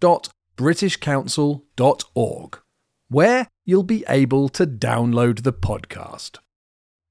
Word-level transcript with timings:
premierskillsenglish.britishcouncil.org, 0.00 2.58
where 3.08 3.48
you'll 3.64 3.82
be 3.82 4.04
able 4.08 4.48
to 4.50 4.66
download 4.66 5.42
the 5.42 5.52
podcast. 5.52 6.38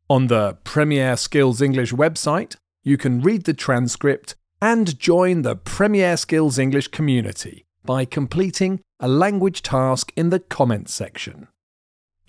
On 0.10 0.28
the 0.28 0.58
Premier 0.64 1.18
Skills 1.18 1.62
English 1.62 1.92
website, 1.92 2.56
you 2.84 2.98
can 2.98 3.22
read 3.22 3.46
the 3.46 3.54
transcript 3.54 4.36
and 4.62 5.00
join 5.00 5.42
the 5.42 5.56
Premier 5.56 6.18
Skills 6.18 6.60
English 6.60 6.90
community 6.90 7.66
by 7.84 8.06
completing 8.06 8.80
a 9.00 9.08
language 9.08 9.62
task 9.62 10.12
in 10.16 10.30
the 10.30 10.40
comments 10.40 10.94
section. 10.94 11.48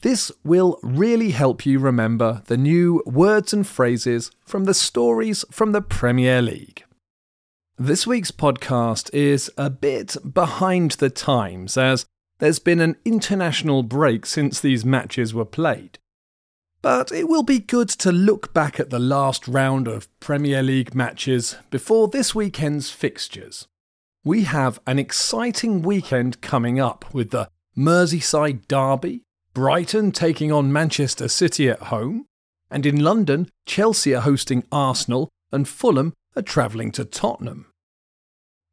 This 0.02 0.30
will 0.44 0.78
really 0.82 1.30
help 1.30 1.64
you 1.64 1.78
remember 1.78 2.42
the 2.46 2.56
new 2.56 3.02
words 3.06 3.52
and 3.52 3.66
phrases 3.66 4.30
from 4.44 4.64
the 4.64 4.74
stories 4.74 5.44
from 5.50 5.72
the 5.72 5.80
Premier 5.80 6.42
League. 6.42 6.85
This 7.78 8.06
week's 8.06 8.30
podcast 8.30 9.12
is 9.12 9.52
a 9.58 9.68
bit 9.68 10.16
behind 10.32 10.92
the 10.92 11.10
times 11.10 11.76
as 11.76 12.06
there's 12.38 12.58
been 12.58 12.80
an 12.80 12.96
international 13.04 13.82
break 13.82 14.24
since 14.24 14.58
these 14.58 14.82
matches 14.82 15.34
were 15.34 15.44
played. 15.44 15.98
But 16.80 17.12
it 17.12 17.28
will 17.28 17.42
be 17.42 17.58
good 17.58 17.90
to 17.90 18.10
look 18.12 18.54
back 18.54 18.80
at 18.80 18.88
the 18.88 18.98
last 18.98 19.46
round 19.46 19.88
of 19.88 20.08
Premier 20.20 20.62
League 20.62 20.94
matches 20.94 21.56
before 21.68 22.08
this 22.08 22.34
weekend's 22.34 22.90
fixtures. 22.90 23.68
We 24.24 24.44
have 24.44 24.80
an 24.86 24.98
exciting 24.98 25.82
weekend 25.82 26.40
coming 26.40 26.80
up 26.80 27.12
with 27.12 27.30
the 27.30 27.50
Merseyside 27.76 28.68
Derby, 28.68 29.20
Brighton 29.52 30.12
taking 30.12 30.50
on 30.50 30.72
Manchester 30.72 31.28
City 31.28 31.68
at 31.68 31.82
home, 31.82 32.24
and 32.70 32.86
in 32.86 33.04
London, 33.04 33.50
Chelsea 33.66 34.14
are 34.14 34.22
hosting 34.22 34.64
Arsenal 34.72 35.28
and 35.52 35.68
Fulham 35.68 36.14
are 36.36 36.42
travelling 36.42 36.92
to 36.92 37.04
Tottenham. 37.04 37.66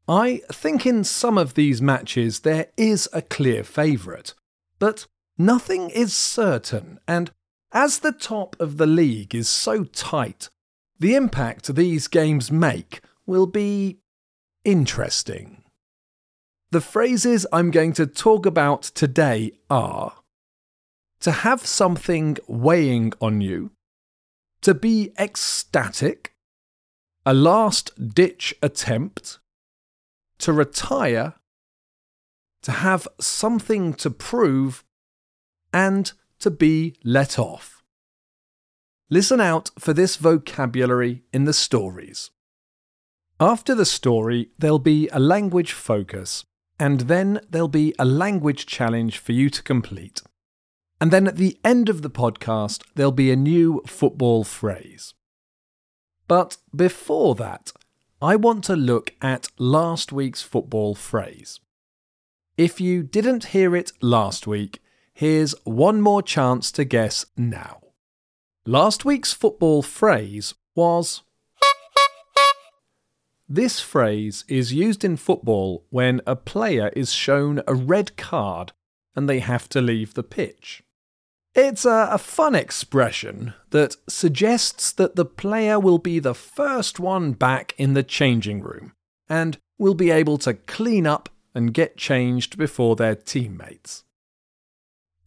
I 0.08 0.42
think 0.52 0.86
in 0.86 1.03
some 1.03 1.38
of 1.38 1.53
these 1.53 1.81
matches 1.81 2.42
there 2.42 2.67
is 2.75 3.08
a 3.14 3.22
clear 3.22 3.64
favourite, 3.64 4.33
but 4.78 5.08
nothing 5.38 5.89
is 5.89 6.14
certain, 6.14 7.00
and 7.08 7.31
as 7.72 8.00
the 8.00 8.11
top 8.11 8.56
of 8.59 8.78
the 8.78 8.86
league 8.86 9.34
is 9.34 9.47
so 9.47 9.86
tight, 9.86 10.50
the 11.00 11.16
impact 11.16 11.73
these 11.73 12.08
games 12.08 12.52
make 12.52 13.02
will 13.25 13.47
be 13.47 14.00
interesting. 14.64 15.64
The 16.72 16.81
phrases 16.81 17.45
I'm 17.52 17.72
going 17.72 17.94
to 17.94 18.06
talk 18.06 18.45
about 18.45 18.84
today 18.84 19.53
are 19.69 20.14
to 21.22 21.31
have 21.31 21.66
something 21.66 22.38
weighing 22.47 23.14
on 23.22 23.39
you, 23.41 23.72
to 24.61 24.73
be 24.73 25.14
ecstatic, 25.17 26.33
a 27.25 27.33
last 27.33 28.13
ditch 28.13 28.53
attempt, 28.61 29.39
to 30.39 30.52
retire, 30.52 31.35
to 32.61 32.72
have 32.72 33.07
something 33.19 33.94
to 33.94 34.09
prove, 34.09 34.84
and 35.72 36.12
to 36.39 36.51
be 36.51 36.95
let 37.03 37.39
off. 37.39 37.81
Listen 39.09 39.39
out 39.39 39.72
for 39.78 39.94
this 39.94 40.16
vocabulary 40.16 41.23
in 41.31 41.45
the 41.45 41.53
stories. 41.53 42.31
After 43.39 43.75
the 43.75 43.85
story, 43.85 44.50
there'll 44.57 44.79
be 44.79 45.09
a 45.09 45.19
language 45.19 45.73
focus, 45.73 46.45
and 46.79 47.01
then 47.01 47.39
there'll 47.50 47.67
be 47.67 47.94
a 48.00 48.06
language 48.06 48.66
challenge 48.66 49.17
for 49.17 49.31
you 49.31 49.50
to 49.50 49.63
complete. 49.63 50.22
And 51.00 51.12
then 51.12 51.28
at 51.28 51.38
the 51.38 51.57
end 51.63 51.89
of 51.89 52.01
the 52.01 52.09
podcast, 52.09 52.83
there'll 52.95 53.12
be 53.12 53.31
a 53.31 53.35
new 53.35 53.81
football 53.85 54.44
phrase. 54.44 55.13
But 56.28 56.57
before 56.75 57.35
that, 57.35 57.72
I 58.22 58.35
want 58.35 58.63
to 58.66 58.75
look 58.75 59.13
at 59.22 59.47
last 59.57 60.11
week's 60.11 60.41
football 60.41 60.95
phrase. 60.95 61.59
If 62.57 62.79
you 62.79 63.03
didn't 63.03 63.45
hear 63.45 63.75
it 63.75 63.91
last 64.01 64.47
week, 64.47 64.79
Here's 65.16 65.53
one 65.63 66.01
more 66.01 66.23
chance 66.23 66.72
to 66.72 66.83
guess 66.83 67.28
now. 67.38 67.81
Last 68.66 69.06
week's 69.06 69.31
football 69.31 69.83
phrase 69.83 70.56
was. 70.73 71.22
This 73.47 73.79
phrase 73.79 74.44
is 74.47 74.73
used 74.73 75.06
in 75.06 75.17
football 75.17 75.85
when 75.91 76.19
a 76.25 76.35
player 76.35 76.88
is 76.95 77.13
shown 77.13 77.62
a 77.67 77.75
red 77.75 78.17
card 78.17 78.72
and 79.16 79.29
they 79.29 79.39
have 79.39 79.69
to 79.69 79.81
leave 79.81 80.16
the 80.16 80.23
pitch. 80.23 80.81
It's 81.56 81.86
a, 81.86 82.09
a, 82.12 82.18
fun 82.18 82.56
expression 82.56 83.53
that 83.69 83.96
suggests 84.09 84.91
that 84.94 85.16
the 85.16 85.25
player 85.25 85.80
will 85.80 86.00
be 86.00 86.18
the 86.18 86.34
first 86.34 87.00
one 87.00 87.34
back 87.34 87.75
in 87.78 87.94
the 87.94 88.02
changing 88.02 88.64
room 88.64 88.94
and 89.30 89.59
will 89.78 89.94
be 89.94 90.09
able 90.09 90.40
to 90.40 90.56
clean 90.56 91.06
up 91.06 91.30
and 91.53 91.72
get 91.72 91.96
changed 91.96 92.58
before 92.58 92.96
their 92.96 93.13
teammates. 93.13 94.03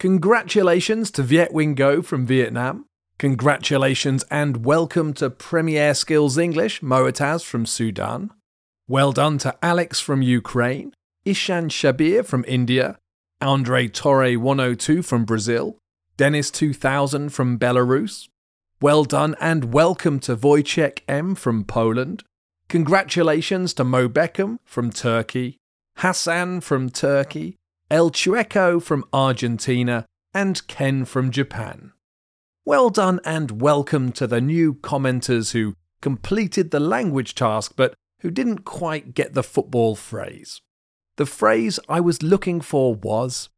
Congratulations 0.01 1.13
to 1.13 1.23
Viet 1.23 1.53
Wing 1.53 1.77
Go 1.77 2.03
from 2.03 2.27
Vietnam. 2.27 2.87
Congratulations 3.19 4.25
and 4.29 4.65
welcome 4.65 5.15
to 5.15 5.31
Premier 5.31 5.95
Skills 5.95 6.37
English, 6.37 6.81
Moataz 6.81 7.45
from 7.45 7.67
Sudan. 7.67 8.33
Well 8.89 9.13
done 9.13 9.39
to 9.39 9.55
Alex 9.63 10.01
from 10.01 10.23
Ukraine, 10.23 10.93
Ishan 11.25 11.69
Shabir 11.69 12.27
from 12.27 12.45
India, 12.49 12.99
Andre 13.41 13.87
Torre 13.87 14.35
102 14.35 15.03
from 15.03 15.25
Brazil, 15.25 15.79
Dennis 16.17 16.51
2000 16.51 17.29
from 17.29 17.59
Belarus. 17.59 18.29
Well 18.81 19.05
done 19.05 19.37
and 19.39 19.75
welcome 19.75 20.19
to 20.21 20.35
Wojciech 20.35 21.01
M 21.07 21.35
from 21.35 21.63
Poland. 21.63 22.23
Congratulations 22.71 23.75
to 23.75 23.85
Mo 23.85 24.09
Beckham 24.09 24.57
from 24.65 24.91
Turkey, 24.91 25.59
Hassan 25.97 26.63
from 26.63 26.89
Turkey, 26.89 27.57
El 27.91 28.11
Chueco 28.11 28.83
from 28.83 29.05
Argentina, 29.13 30.07
and 30.33 30.67
Ken 30.67 31.05
from 31.05 31.31
Japan. 31.31 31.93
Well 32.65 32.89
done 32.89 33.21
and 33.23 33.61
welcome 33.61 34.11
to 34.13 34.27
the 34.27 34.41
new 34.41 34.73
commenters 34.73 35.53
who 35.53 35.75
completed 36.01 36.71
the 36.71 36.81
language 36.81 37.35
task 37.35 37.75
but 37.77 37.93
who 38.21 38.31
didn't 38.31 38.61
quite 38.65 39.13
get 39.13 39.35
the 39.35 39.43
football 39.43 39.95
phrase. 39.95 40.63
The 41.17 41.27
phrase 41.27 41.79
I 41.91 42.01
was 42.01 42.23
looking 42.23 42.63
for 42.63 42.95
was 42.95 43.51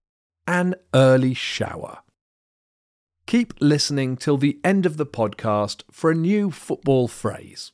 an 0.48 0.74
early 0.92 1.34
shower. 1.34 2.00
Keep 3.28 3.54
listening 3.60 4.16
till 4.16 4.38
the 4.38 4.58
end 4.64 4.86
of 4.86 4.96
the 4.96 5.04
podcast 5.04 5.82
for 5.90 6.10
a 6.10 6.14
new 6.14 6.50
football 6.50 7.08
phrase. 7.08 7.72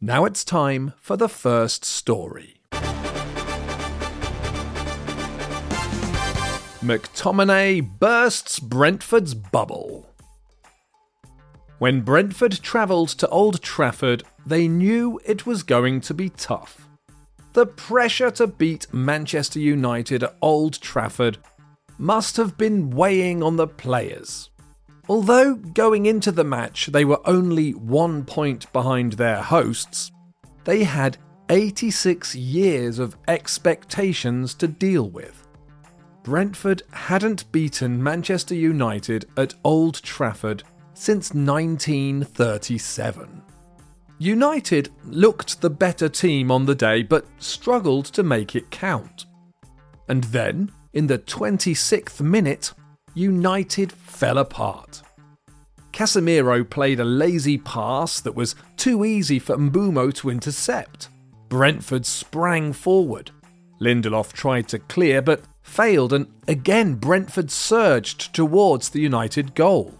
Now 0.00 0.24
it's 0.24 0.46
time 0.46 0.94
for 0.98 1.18
the 1.18 1.28
first 1.28 1.84
story. 1.84 2.62
McTominay 6.80 7.98
bursts 7.98 8.58
Brentford's 8.58 9.34
bubble. 9.34 10.06
When 11.78 12.00
Brentford 12.00 12.62
travelled 12.62 13.10
to 13.10 13.28
Old 13.28 13.60
Trafford, 13.60 14.22
they 14.46 14.68
knew 14.68 15.20
it 15.26 15.44
was 15.44 15.64
going 15.64 16.00
to 16.00 16.14
be 16.14 16.30
tough. 16.30 16.88
The 17.52 17.66
pressure 17.66 18.30
to 18.30 18.46
beat 18.46 18.86
Manchester 18.90 19.58
United 19.58 20.22
at 20.22 20.34
Old 20.40 20.80
Trafford 20.80 21.36
must 21.98 22.36
have 22.36 22.56
been 22.56 22.90
weighing 22.90 23.42
on 23.42 23.56
the 23.56 23.66
players. 23.66 24.50
Although 25.08 25.54
going 25.54 26.06
into 26.06 26.32
the 26.32 26.44
match 26.44 26.86
they 26.86 27.04
were 27.04 27.20
only 27.28 27.72
one 27.72 28.24
point 28.24 28.72
behind 28.72 29.12
their 29.14 29.40
hosts, 29.40 30.10
they 30.64 30.84
had 30.84 31.18
86 31.48 32.34
years 32.34 32.98
of 32.98 33.16
expectations 33.28 34.52
to 34.54 34.66
deal 34.66 35.08
with. 35.08 35.46
Brentford 36.24 36.82
hadn't 36.92 37.52
beaten 37.52 38.02
Manchester 38.02 38.56
United 38.56 39.26
at 39.36 39.54
Old 39.62 40.02
Trafford 40.02 40.64
since 40.92 41.32
1937. 41.32 43.42
United 44.18 44.90
looked 45.04 45.60
the 45.60 45.70
better 45.70 46.08
team 46.08 46.50
on 46.50 46.66
the 46.66 46.74
day 46.74 47.04
but 47.04 47.26
struggled 47.38 48.06
to 48.06 48.24
make 48.24 48.56
it 48.56 48.70
count. 48.70 49.26
And 50.08 50.24
then, 50.24 50.72
in 50.96 51.06
the 51.08 51.18
26th 51.18 52.22
minute, 52.22 52.72
United 53.12 53.92
fell 53.92 54.38
apart. 54.38 55.02
Casemiro 55.92 56.68
played 56.68 56.98
a 56.98 57.04
lazy 57.04 57.58
pass 57.58 58.18
that 58.20 58.34
was 58.34 58.54
too 58.78 59.04
easy 59.04 59.38
for 59.38 59.58
Mbeumo 59.58 60.12
to 60.14 60.30
intercept. 60.30 61.10
Brentford 61.50 62.06
sprang 62.06 62.72
forward, 62.72 63.30
Lindelof 63.78 64.32
tried 64.32 64.68
to 64.68 64.78
clear 64.78 65.20
but 65.20 65.42
failed, 65.62 66.14
and 66.14 66.28
again 66.48 66.94
Brentford 66.94 67.50
surged 67.50 68.34
towards 68.34 68.88
the 68.88 69.00
United 69.00 69.54
goal. 69.54 69.92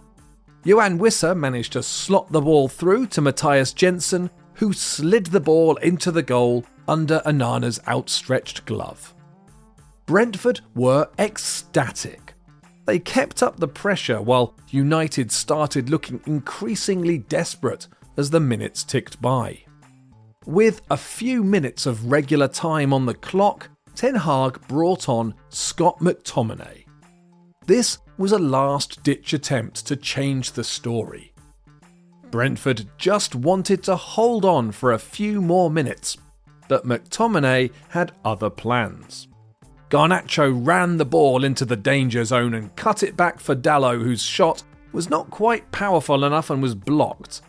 Yoane 0.65 0.99
Wissa 0.99 1.37
managed 1.37 1.75
to 1.75 1.83
slot 1.83 2.33
the 2.33 2.41
ball 2.41 2.69
through 2.69 3.09
to 3.09 3.21
Mathias 3.21 3.75
Jensen, 3.75 4.31
who 4.55 4.73
slid 4.73 5.27
the 5.27 5.41
ball 5.41 5.77
into 5.77 6.11
the 6.11 6.23
goal 6.23 6.65
under 6.89 7.21
Onana's 7.27 7.81
outstretched 7.87 8.65
glove. 8.65 9.13
Brentford 10.07 10.61
were 10.77 11.09
ecstatic. 11.19 12.35
They 12.85 13.01
kept 13.01 13.43
up 13.43 13.59
the 13.59 13.67
pressure 13.67 14.23
while 14.23 14.55
United 14.71 15.33
started 15.33 15.91
looking 15.91 16.21
increasingly 16.27 17.19
desperate 17.19 17.89
as 18.17 18.31
the 18.31 18.39
minutes 18.39 18.85
ticked 18.85 19.21
by. 19.21 19.65
With 20.45 20.81
a 20.91 20.97
few 20.97 21.43
minutes 21.43 21.87
of 21.87 22.13
regular 22.13 22.47
time 22.47 22.93
on 22.93 23.05
the 23.05 23.15
clock, 23.15 23.69
Ten 23.97 24.15
Hag 24.15 24.61
brought 24.69 25.09
on 25.09 25.35
Scott 25.49 25.99
McTominay. 25.99 26.85
This 27.67 27.99
was 28.17 28.31
a 28.31 28.39
last 28.39 29.03
ditch 29.03 29.33
attempt 29.33 29.87
to 29.87 29.97
change 29.97 30.53
the 30.53 30.63
story. 30.63 31.33
Brentford 32.31 32.87
just 32.97 33.35
wanted 33.35 33.83
to 33.85 33.97
hold 33.97 34.45
on 34.45 34.71
for 34.71 34.93
a 34.93 34.99
few 35.01 35.41
more 35.41 35.69
minutes, 35.69 36.17
but 36.69 36.87
McTominay 36.87 37.73
had 37.89 38.13
other 38.25 38.51
plans. 38.51 39.27
Garnacho 39.91 40.67
ran 40.67 40.97
the 40.97 41.05
ball 41.05 41.45
into 41.45 41.65
the 41.65 41.77
danger 41.77 42.25
zone 42.25 42.55
and 42.55 42.75
cut 42.75 43.03
it 43.03 43.17
back 43.17 43.39
for 43.39 43.55
Dalot, 43.55 44.03
whose 44.03 44.23
shot 44.23 44.63
was 44.93 45.09
not 45.09 45.31
quite 45.31 45.71
powerful 45.71 46.25
enough 46.25 46.51
and 46.51 46.61
was 46.61 46.75
blocked. 46.75 47.43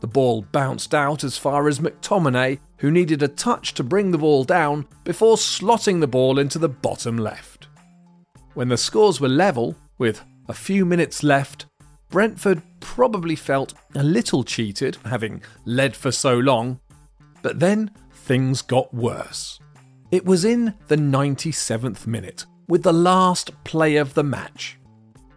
The 0.00 0.06
ball 0.06 0.42
bounced 0.42 0.94
out 0.94 1.24
as 1.24 1.38
far 1.38 1.68
as 1.68 1.78
McTominay, 1.78 2.58
who 2.78 2.90
needed 2.90 3.22
a 3.22 3.28
touch 3.28 3.74
to 3.74 3.84
bring 3.84 4.10
the 4.10 4.18
ball 4.18 4.44
down 4.44 4.86
before 5.04 5.36
slotting 5.36 6.00
the 6.00 6.06
ball 6.06 6.38
into 6.38 6.58
the 6.58 6.68
bottom 6.68 7.16
left. 7.16 7.68
When 8.54 8.68
the 8.68 8.76
scores 8.76 9.20
were 9.20 9.28
level, 9.28 9.76
with 9.98 10.22
a 10.48 10.54
few 10.54 10.84
minutes 10.84 11.22
left, 11.22 11.66
Brentford 12.08 12.62
probably 12.80 13.36
felt 13.36 13.74
a 13.94 14.02
little 14.02 14.42
cheated, 14.42 14.98
having 15.04 15.42
led 15.64 15.94
for 15.94 16.10
so 16.10 16.36
long, 16.38 16.80
but 17.42 17.60
then 17.60 17.90
things 18.12 18.62
got 18.62 18.92
worse. 18.92 19.60
It 20.10 20.24
was 20.24 20.44
in 20.44 20.74
the 20.88 20.96
97th 20.96 22.04
minute, 22.04 22.44
with 22.66 22.82
the 22.82 22.92
last 22.92 23.52
play 23.62 23.94
of 23.94 24.14
the 24.14 24.24
match. 24.24 24.76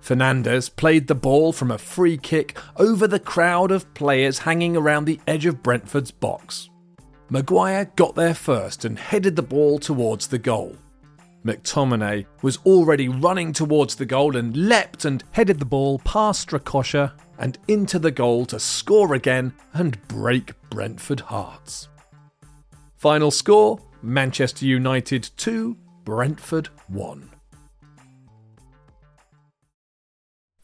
Fernandes 0.01 0.75
played 0.75 1.07
the 1.07 1.13
ball 1.13 1.53
from 1.53 1.69
a 1.69 1.77
free 1.77 2.17
kick 2.17 2.57
over 2.77 3.07
the 3.07 3.19
crowd 3.19 3.71
of 3.71 3.93
players 3.93 4.39
hanging 4.39 4.75
around 4.75 5.05
the 5.05 5.21
edge 5.27 5.45
of 5.45 5.61
Brentford's 5.61 6.09
box. 6.09 6.71
Maguire 7.29 7.85
got 7.95 8.15
there 8.15 8.33
first 8.33 8.83
and 8.83 8.97
headed 8.97 9.35
the 9.35 9.43
ball 9.43 9.77
towards 9.77 10.25
the 10.25 10.39
goal. 10.39 10.75
McTominay 11.45 12.25
was 12.41 12.57
already 12.65 13.09
running 13.09 13.53
towards 13.53 13.95
the 13.95 14.05
goal 14.05 14.35
and 14.35 14.57
leapt 14.57 15.05
and 15.05 15.23
headed 15.31 15.59
the 15.59 15.65
ball 15.65 15.99
past 15.99 16.49
Strakosha 16.49 17.11
and 17.37 17.59
into 17.67 17.99
the 17.99 18.11
goal 18.11 18.47
to 18.47 18.59
score 18.59 19.13
again 19.13 19.53
and 19.73 20.01
break 20.07 20.53
Brentford 20.71 21.19
hearts. 21.19 21.89
Final 22.97 23.29
score 23.29 23.79
Manchester 24.05 24.65
United 24.65 25.29
2, 25.37 25.77
Brentford 26.03 26.67
1. 26.89 27.29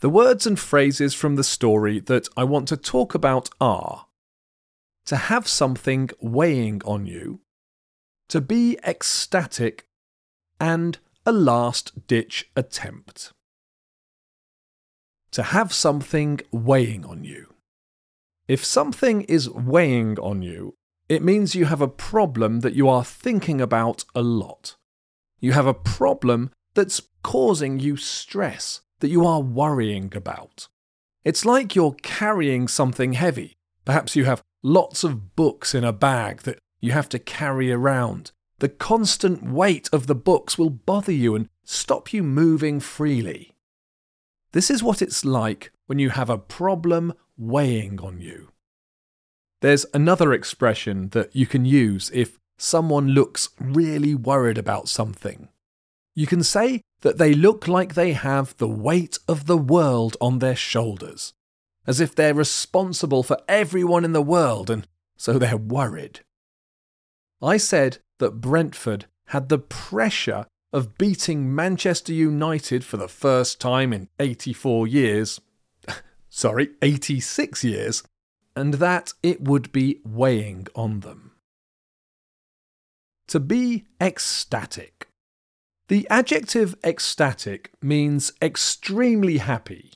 The 0.02 0.10
words 0.10 0.46
and 0.46 0.60
phrases 0.60 1.14
from 1.14 1.38
the 1.38 1.44
story 1.46 2.02
that 2.02 2.28
I 2.36 2.44
want 2.44 2.68
to 2.68 2.76
talk 2.76 3.16
about 3.16 3.50
are 3.62 4.08
to 5.06 5.16
have 5.16 5.48
something 5.48 6.10
weighing 6.20 6.82
on 6.84 7.06
you, 7.06 7.40
to 8.28 8.42
be 8.42 8.78
ecstatic, 8.86 9.88
and 10.60 11.00
a 11.26 11.32
last 11.32 12.08
ditch 12.08 12.50
attempt. 12.58 13.32
To 15.32 15.44
have 15.44 15.72
something 15.72 16.42
weighing 16.52 17.06
on 17.06 17.24
you. 17.24 17.54
If 18.50 18.66
something 18.66 19.22
is 19.22 19.50
weighing 19.50 20.20
on 20.20 20.42
you, 20.42 20.76
it 21.10 21.24
means 21.24 21.56
you 21.56 21.66
have 21.66 21.82
a 21.82 21.88
problem 21.88 22.60
that 22.60 22.76
you 22.76 22.88
are 22.88 23.04
thinking 23.04 23.60
about 23.60 24.06
a 24.14 24.22
lot. 24.22 24.76
You 25.40 25.54
have 25.54 25.66
a 25.66 25.74
problem 25.74 26.52
that's 26.76 27.02
causing 27.24 27.80
you 27.80 27.98
stress, 27.98 28.82
that 29.00 29.10
you 29.10 29.26
are 29.26 29.42
worrying 29.42 30.14
about. 30.16 30.68
It's 31.26 31.46
like 31.46 31.76
you're 31.76 31.96
carrying 32.04 32.68
something 32.68 33.14
heavy. 33.14 33.58
Perhaps 33.86 34.16
you 34.16 34.26
have 34.26 34.44
lots 34.62 35.04
of 35.04 35.36
books 35.36 35.74
in 35.74 35.84
a 35.84 35.92
bag 35.92 36.44
that 36.44 36.60
you 36.80 36.92
have 36.92 37.10
to 37.10 37.20
carry 37.20 37.72
around. 37.72 38.32
The 38.60 38.70
constant 38.70 39.44
weight 39.44 39.90
of 39.92 40.08
the 40.08 40.16
books 40.16 40.58
will 40.58 40.70
bother 40.70 41.12
you 41.12 41.34
and 41.34 41.50
stop 41.64 42.14
you 42.14 42.22
moving 42.24 42.80
freely. 42.80 43.54
This 44.52 44.70
is 44.70 44.84
what 44.84 45.02
it's 45.02 45.26
like 45.26 45.72
when 45.88 45.98
you 45.98 46.12
have 46.12 46.30
a 46.30 46.38
problem 46.38 47.14
weighing 47.38 48.00
on 48.00 48.20
you. 48.20 48.50
There's 49.62 49.86
another 49.94 50.32
expression 50.32 51.10
that 51.10 51.36
you 51.36 51.46
can 51.46 51.66
use 51.66 52.10
if 52.14 52.40
someone 52.58 53.10
looks 53.10 53.50
really 53.60 54.16
worried 54.16 54.58
about 54.58 54.88
something. 54.88 55.50
You 56.16 56.28
can 56.28 56.44
say 56.44 56.82
that 57.02 57.18
they 57.18 57.34
look 57.34 57.68
like 57.68 57.94
they 57.94 58.14
have 58.14 58.56
the 58.58 58.68
weight 58.68 59.20
of 59.28 59.46
the 59.46 59.58
world 59.58 60.16
on 60.22 60.40
their 60.40 60.56
shoulders, 60.56 61.34
as 61.86 62.00
if 62.00 62.16
they're 62.16 62.34
responsible 62.34 63.24
for 63.24 63.38
everyone 63.48 64.06
in 64.06 64.14
the 64.14 64.22
world 64.22 64.70
and 64.70 64.88
so 65.18 65.38
they're 65.38 65.58
worried. 65.58 66.22
I 67.42 67.58
said 67.58 68.00
that 68.20 68.42
Brentford 68.42 69.06
had 69.28 69.50
the 69.50 69.60
pressure 69.60 70.46
of 70.72 70.98
beating 70.98 71.54
Manchester 71.54 72.14
United 72.14 72.86
for 72.86 72.98
the 72.98 73.08
first 73.08 73.60
time 73.60 73.92
in 73.92 74.08
84 74.20 74.88
years. 74.88 75.42
Sorry, 76.30 76.70
86 76.82 77.64
years 77.64 78.04
and 78.60 78.74
that 78.74 79.14
it 79.24 79.40
would 79.42 79.72
be 79.72 80.02
weighing 80.04 80.68
on 80.76 81.00
them. 81.00 81.32
To 83.30 83.40
be 83.40 83.86
ecstatic. 84.02 85.08
The 85.88 86.06
adjective 86.10 86.76
ecstatic 86.84 87.72
means 87.82 88.34
extremely 88.42 89.38
happy. 89.38 89.94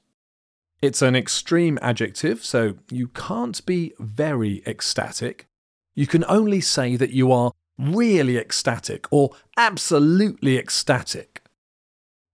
It's 0.82 1.02
an 1.02 1.14
extreme 1.14 1.78
adjective, 1.82 2.46
so 2.46 2.76
you 2.90 3.10
can't 3.10 3.66
be 3.66 3.94
very 4.00 4.64
ecstatic. 4.66 5.46
You 5.94 6.08
can 6.08 6.24
only 6.30 6.62
say 6.62 6.96
that 6.96 7.12
you 7.12 7.34
are 7.34 7.52
really 7.78 8.38
ecstatic 8.38 9.12
or 9.12 9.32
absolutely 9.58 10.58
ecstatic. 10.58 11.42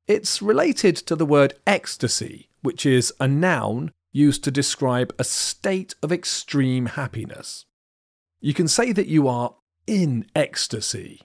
It's 0.07 0.43
related 0.43 0.95
to 0.95 1.15
the 1.15 1.25
word 1.25 1.55
ecstasy, 1.65 2.49
which 2.61 2.85
is 2.85 3.11
a 3.19 3.27
noun 3.27 3.91
used 4.11 4.43
to 4.43 4.51
describe 4.51 5.13
a 5.17 5.23
state 5.23 5.95
of 6.01 6.11
extreme 6.11 6.87
happiness. 6.87 7.65
You 8.39 8.53
can 8.53 8.67
say 8.67 8.91
that 8.91 9.07
you 9.07 9.27
are 9.27 9.55
in 9.85 10.25
ecstasy. 10.35 11.21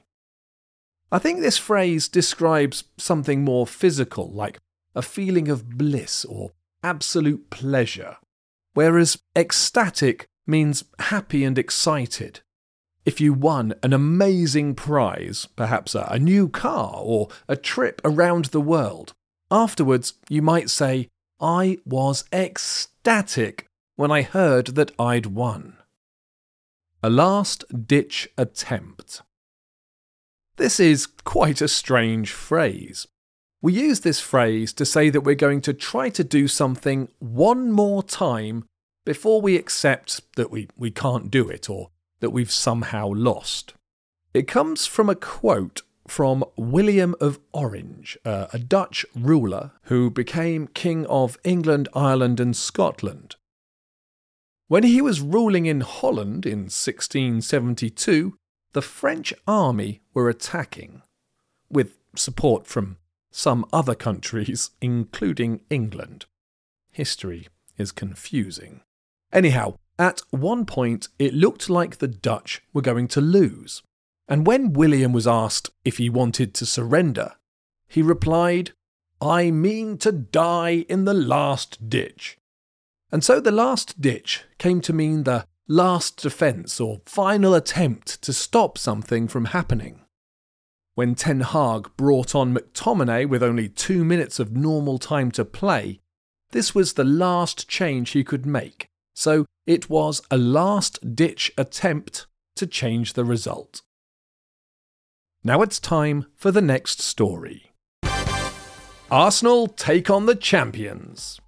I 1.12 1.18
think 1.18 1.40
this 1.40 1.58
phrase 1.58 2.08
describes 2.08 2.84
something 2.96 3.44
more 3.44 3.66
physical, 3.66 4.32
like 4.32 4.58
a 4.94 5.02
feeling 5.02 5.48
of 5.48 5.78
bliss 5.78 6.24
or 6.24 6.50
absolute 6.82 7.50
pleasure, 7.50 8.16
whereas 8.74 9.18
ecstatic 9.36 10.26
means 10.46 10.84
happy 10.98 11.44
and 11.44 11.58
excited. 11.58 12.40
If 13.04 13.20
you 13.20 13.32
won 13.32 13.74
an 13.82 13.92
amazing 13.92 14.74
prize, 14.74 15.46
perhaps 15.56 15.94
a, 15.94 16.18
new 16.18 16.48
car 16.48 16.94
or 16.96 17.28
a 17.48 17.56
trip 17.56 18.00
around 18.04 18.46
the 18.46 18.60
world, 18.60 19.12
afterwards 19.50 20.14
you 20.28 20.42
might 20.42 20.70
say, 20.70 21.08
I 21.44 21.76
was 21.84 22.24
ecstatic 22.32 23.66
when 23.96 24.10
I 24.10 24.22
heard 24.22 24.68
that 24.68 24.92
I'd 24.98 25.26
won. 25.26 25.76
A 27.02 27.10
last 27.10 27.86
ditch 27.86 28.30
attempt. 28.38 29.20
This 30.56 30.80
is 30.80 31.06
quite 31.06 31.60
a 31.60 31.68
strange 31.68 32.32
phrase. 32.32 33.06
We 33.60 33.74
use 33.74 34.00
this 34.00 34.20
phrase 34.20 34.72
to 34.72 34.86
say 34.86 35.10
that 35.10 35.20
we're 35.20 35.34
going 35.34 35.60
to 35.62 35.74
try 35.74 36.08
to 36.10 36.24
do 36.24 36.48
something 36.48 37.08
one 37.18 37.70
more 37.70 38.02
time 38.02 38.64
before 39.04 39.42
we 39.42 39.56
accept 39.56 40.22
that 40.36 40.50
we, 40.50 40.68
we 40.78 40.90
can't 40.90 41.30
do 41.30 41.50
it 41.50 41.68
or 41.68 41.90
that 42.20 42.30
we've 42.30 42.50
somehow 42.50 43.08
lost. 43.08 43.74
It 44.32 44.48
comes 44.48 44.86
from 44.86 45.10
a 45.10 45.14
quote 45.14 45.82
from 46.06 46.44
William 46.56 47.14
of 47.20 47.38
Orange, 47.52 48.18
uh, 48.24 48.46
a 48.52 48.58
Dutch 48.58 49.06
ruler 49.14 49.72
who 49.84 50.10
became 50.10 50.66
King 50.68 51.06
of 51.06 51.38
England, 51.44 51.88
Ireland, 51.94 52.40
and 52.40 52.56
Scotland. 52.56 53.36
When 54.68 54.82
he 54.82 55.00
was 55.00 55.20
ruling 55.20 55.66
in 55.66 55.80
Holland 55.80 56.46
in 56.46 56.64
1672, 56.70 58.36
the 58.72 58.82
French 58.82 59.32
army 59.46 60.00
were 60.12 60.28
attacking, 60.28 61.02
with 61.70 61.96
support 62.16 62.66
from 62.66 62.98
some 63.30 63.64
other 63.72 63.94
countries, 63.94 64.70
including 64.80 65.60
England. 65.70 66.26
History 66.90 67.48
is 67.76 67.92
confusing. 67.92 68.80
Anyhow, 69.32 69.78
at 69.98 70.20
one 70.30 70.64
point 70.64 71.08
it 71.18 71.34
looked 71.34 71.68
like 71.68 71.98
the 71.98 72.08
Dutch 72.08 72.62
were 72.72 72.82
going 72.82 73.08
to 73.08 73.20
lose. 73.20 73.82
And 74.28 74.46
when 74.46 74.72
William 74.72 75.12
was 75.12 75.26
asked 75.26 75.70
if 75.84 75.98
he 75.98 76.08
wanted 76.08 76.54
to 76.54 76.66
surrender, 76.66 77.32
he 77.86 78.02
replied, 78.02 78.72
I 79.20 79.50
mean 79.50 79.98
to 79.98 80.12
die 80.12 80.86
in 80.88 81.04
the 81.04 81.14
last 81.14 81.88
ditch. 81.88 82.38
And 83.12 83.22
so 83.22 83.38
the 83.40 83.52
last 83.52 84.00
ditch 84.00 84.44
came 84.58 84.80
to 84.82 84.92
mean 84.92 85.22
the 85.24 85.46
last 85.68 86.20
defence 86.20 86.80
or 86.80 87.00
final 87.06 87.54
attempt 87.54 88.20
to 88.22 88.32
stop 88.32 88.76
something 88.76 89.28
from 89.28 89.46
happening. 89.46 90.00
When 90.94 91.14
Ten 91.14 91.40
Hag 91.40 91.90
brought 91.96 92.34
on 92.34 92.54
McTominay 92.54 93.28
with 93.28 93.42
only 93.42 93.68
two 93.68 94.04
minutes 94.04 94.38
of 94.38 94.56
normal 94.56 94.98
time 94.98 95.30
to 95.32 95.44
play, 95.44 96.00
this 96.50 96.74
was 96.74 96.92
the 96.92 97.04
last 97.04 97.68
change 97.68 98.10
he 98.10 98.22
could 98.22 98.46
make, 98.46 98.86
so 99.14 99.44
it 99.66 99.90
was 99.90 100.22
a 100.30 100.36
last 100.36 101.16
ditch 101.16 101.52
attempt 101.58 102.26
to 102.56 102.66
change 102.66 103.14
the 103.14 103.24
result. 103.24 103.82
Now 105.46 105.60
it's 105.60 105.78
time 105.78 106.24
for 106.36 106.50
the 106.50 106.62
next 106.62 107.02
story. 107.02 107.70
Arsenal 109.10 109.66
take 109.66 110.08
on 110.08 110.24
the 110.24 110.34
champions. 110.34 111.38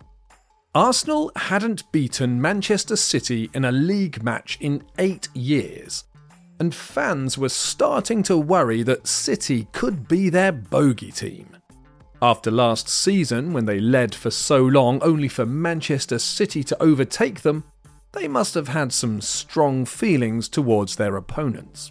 Arsenal 0.75 1.33
hadn't 1.35 1.91
beaten 1.93 2.39
Manchester 2.39 2.97
City 2.97 3.49
in 3.55 3.65
a 3.65 3.73
league 3.73 4.23
match 4.23 4.59
in 4.61 4.85
eight 4.99 5.31
years, 5.33 6.05
and 6.61 6.75
fans 6.75 7.39
were 7.39 7.49
starting 7.49 8.23
to 8.25 8.37
worry 8.37 8.83
that 8.83 9.07
City 9.07 9.67
could 9.73 10.07
be 10.07 10.29
their 10.29 10.53
bogey 10.53 11.11
team. 11.11 11.57
After 12.21 12.51
last 12.51 12.91
season, 12.91 13.55
when 13.55 13.65
they 13.65 13.81
led 13.81 14.15
for 14.15 14.31
so 14.31 14.63
long 14.63 15.03
only 15.03 15.29
for 15.29 15.47
Manchester 15.47 16.19
City 16.19 16.63
to 16.65 16.83
overtake 16.83 17.41
them, 17.41 17.65
they 18.13 18.29
must 18.29 18.53
have 18.53 18.69
had 18.69 18.93
some 18.93 19.23
strong 19.23 19.87
feelings 19.87 20.51
towards 20.51 20.97
their 20.97 21.17
opponents. 21.17 21.91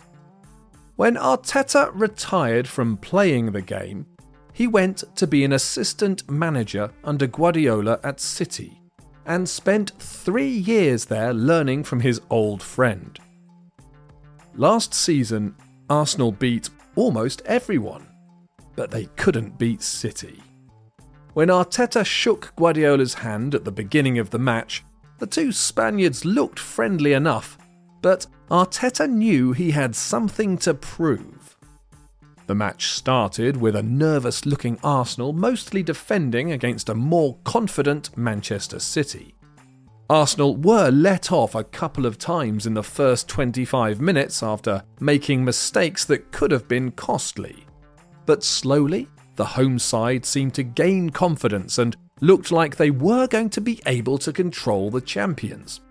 When 0.95 1.15
Arteta 1.15 1.91
retired 1.93 2.67
from 2.67 2.95
playing 2.97 3.51
the 3.51 3.61
game, 3.61 4.05
he 4.53 4.65
went 4.65 5.03
to 5.17 5.27
be 5.27 5.43
an 5.43 5.51
assistant 5.51 6.29
manager 6.29 6.89
under 7.03 7.27
Guardiola 7.27 7.99
at 8.03 8.21
City 8.21 8.79
and 9.25 9.47
spent 9.49 9.91
three 9.99 10.47
years 10.47 11.03
there 11.05 11.33
learning 11.33 11.83
from 11.83 11.99
his 11.99 12.21
old 12.29 12.63
friend. 12.63 13.19
Last 14.55 14.93
season, 14.93 15.55
Arsenal 15.89 16.31
beat 16.31 16.69
almost 16.95 17.41
everyone, 17.45 18.07
but 18.77 18.89
they 18.89 19.07
couldn't 19.17 19.57
beat 19.57 19.81
City. 19.81 20.41
When 21.33 21.49
Arteta 21.49 22.05
shook 22.05 22.53
Guardiola's 22.55 23.15
hand 23.15 23.53
at 23.53 23.65
the 23.65 23.71
beginning 23.71 24.17
of 24.17 24.29
the 24.29 24.39
match, 24.39 24.85
the 25.19 25.27
two 25.27 25.51
Spaniards 25.51 26.23
looked 26.23 26.59
friendly 26.59 27.11
enough, 27.11 27.57
but 28.01 28.25
Arteta 28.49 29.09
knew 29.09 29.53
he 29.53 29.71
had 29.71 29.95
something 29.95 30.57
to 30.59 30.73
prove. 30.73 31.57
The 32.45 32.53
match 32.53 32.89
started 32.89 33.57
with 33.57 33.75
a 33.75 33.81
nervous 33.81 34.45
looking 34.45 34.77
Arsenal 34.83 35.33
mostly 35.33 35.81
defending 35.81 36.51
against 36.51 36.89
a 36.89 36.95
more 36.95 37.37
confident 37.43 38.15
Manchester 38.15 38.79
City. 38.79 39.33
Arsenal 40.11 40.55
were 40.55 40.91
let 40.91 41.31
off 41.31 41.55
a 41.55 41.63
couple 41.63 42.05
of 42.05 42.19
times 42.19 42.67
in 42.67 42.75
the 42.75 42.83
first 42.83 43.27
25 43.27 43.99
minutes 43.99 44.43
after 44.43 44.83
making 44.99 45.43
mistakes 45.43 46.05
that 46.05 46.31
could 46.31 46.51
have 46.51 46.67
been 46.67 46.91
costly. 46.91 47.65
But 48.27 48.43
slowly, 48.43 49.07
the 49.35 49.45
home 49.45 49.79
side 49.79 50.23
seemed 50.23 50.53
to 50.53 50.63
gain 50.63 51.09
confidence 51.09 51.79
and 51.79 51.97
looked 52.21 52.51
like 52.51 52.75
they 52.75 52.91
were 52.91 53.25
going 53.25 53.49
to 53.49 53.61
be 53.61 53.81
able 53.87 54.19
to 54.19 54.31
control 54.31 54.91
the 54.91 55.01
champions. 55.01 55.81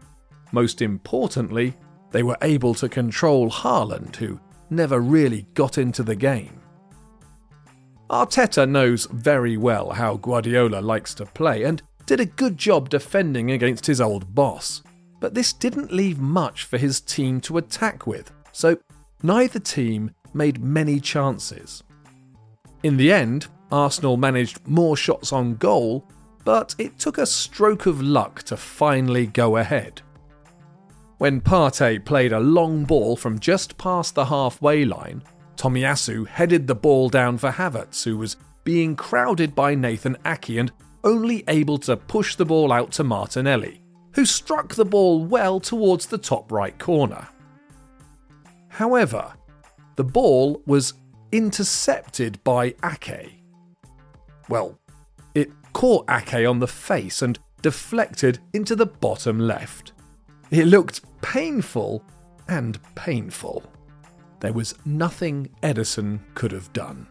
Most 0.53 0.81
importantly, 0.81 1.75
they 2.15 2.23
were 2.23 2.39
able 2.43 2.75
to 2.75 2.89
control 2.89 3.51
Haaland, 3.51 4.15
who 4.15 4.39
never 4.71 5.01
really 5.01 5.49
got 5.55 5.79
into 5.79 6.05
the 6.05 6.15
game. 6.15 6.61
Arteta 8.09 8.69
knows 8.69 9.07
very 9.07 9.57
well 9.57 9.91
how 9.91 10.17
Guardiola 10.19 10.79
likes 10.79 11.13
to 11.15 11.27
play 11.27 11.65
and 11.65 11.83
did 12.07 12.21
a 12.21 12.27
good 12.27 12.57
job 12.57 12.89
defending 12.89 13.51
against 13.51 13.85
his 13.85 14.01
old 14.01 14.33
boss. 14.33 14.85
But 15.19 15.35
this 15.35 15.53
didn't 15.53 15.91
leave 15.91 16.21
much 16.21 16.63
for 16.63 16.79
his 16.79 17.01
team 17.01 17.41
to 17.41 17.59
attack 17.59 18.07
with, 18.07 18.31
so 18.53 18.79
neither 19.25 19.59
team 19.59 20.13
made 20.33 20.63
many 20.63 21.01
chances. 21.01 21.83
In 22.85 22.97
the 22.97 23.13
end, 23.13 23.49
Arsenal 23.73 24.17
managed 24.17 24.65
more 24.69 24.97
shots 24.97 25.33
on 25.33 25.57
goal, 25.57 26.09
but 26.45 26.77
it 26.79 26.97
took 26.97 27.19
a 27.19 27.27
stroke 27.27 27.87
of 27.87 28.01
luck 28.01 28.45
to 28.45 28.57
finally 28.57 29.27
go 29.27 29.57
ahead. 29.57 30.01
When 31.25 31.41
Partey 31.41 32.05
played 32.05 32.35
a 32.35 32.39
long 32.39 32.85
ball 32.85 33.17
from 33.17 33.39
just 33.39 33.79
past 33.79 34.15
the 34.15 34.27
halfway 34.27 34.85
line, 34.85 35.23
Tomiyasu 35.57 36.27
headed 36.27 36.67
the 36.67 36.75
ball 36.75 37.09
down 37.09 37.39
for 37.39 37.51
Havertz, 37.51 38.05
who 38.05 38.19
was 38.19 38.37
being 38.63 38.95
crowded 38.95 39.55
by 39.55 39.75
Nathan 39.75 40.19
Ake 40.27 40.51
and 40.51 40.71
only 41.03 41.43
able 41.49 41.79
to 41.79 41.97
push 41.97 42.37
the 42.37 42.45
ball 42.45 42.71
out 42.71 42.93
to 42.93 43.05
Martinelli, 43.05 43.81
who 44.13 44.27
struck 44.27 44.75
the 44.75 44.85
ball 44.85 45.25
well 45.25 45.61
towards 45.61 46.05
the 46.05 46.19
top 46.19 46.53
right 46.53 46.79
corner. 46.79 47.27
However, 48.69 49.33
the 49.97 50.05
ball 50.05 50.61
was 50.67 50.93
intercepted 51.33 52.45
by 52.45 52.75
Ake. 52.85 53.43
Well, 54.51 54.79
it 55.35 55.51
caught 55.73 56.05
Ake 56.11 56.47
on 56.47 56.59
the 56.59 56.69
face 56.69 57.23
and 57.23 57.39
deflected 57.63 58.41
into 58.53 58.77
the 58.77 58.85
bottom 58.85 59.39
left. 59.39 59.94
It 60.55 60.67
looked 60.67 61.01
painful 61.21 62.05
and 62.47 62.79
painful. 62.95 63.65
There 64.39 64.53
was 64.53 64.77
nothing 64.85 65.51
Ederson 65.65 66.21
could 66.37 66.53
have 66.53 66.73
done. 66.73 67.09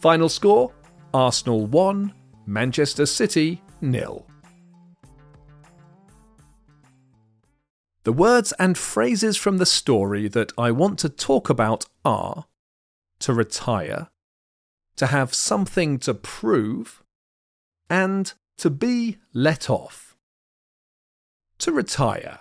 Final 0.00 0.28
score 0.28 0.72
Arsenal 1.12 1.66
1, 1.66 2.14
Manchester 2.46 3.06
City 3.06 3.60
nil. 3.80 4.24
The 8.04 8.12
words 8.12 8.52
and 8.52 8.78
phrases 8.78 9.36
from 9.36 9.58
the 9.58 9.66
story 9.66 10.28
that 10.28 10.52
I 10.56 10.70
want 10.70 11.00
to 11.00 11.08
talk 11.08 11.50
about 11.50 11.86
are 12.04 12.44
to 13.18 13.34
retire, 13.34 14.10
to 14.94 15.08
have 15.08 15.34
something 15.34 15.98
to 15.98 16.14
prove, 16.14 17.02
and 17.90 18.32
to 18.58 18.70
be 18.70 19.18
let 19.32 19.68
off. 19.68 20.16
To 21.58 21.72
retire. 21.72 22.38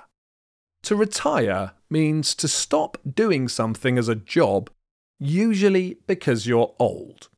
To 0.84 0.96
retire 0.98 1.72
means 1.90 2.36
to 2.36 2.48
stop 2.48 2.98
doing 3.10 3.48
something 3.48 3.98
as 3.98 4.10
a 4.10 4.16
job, 4.16 4.70
usually 5.18 5.98
because 6.08 6.46
you're 6.46 6.76
old. 6.78 7.30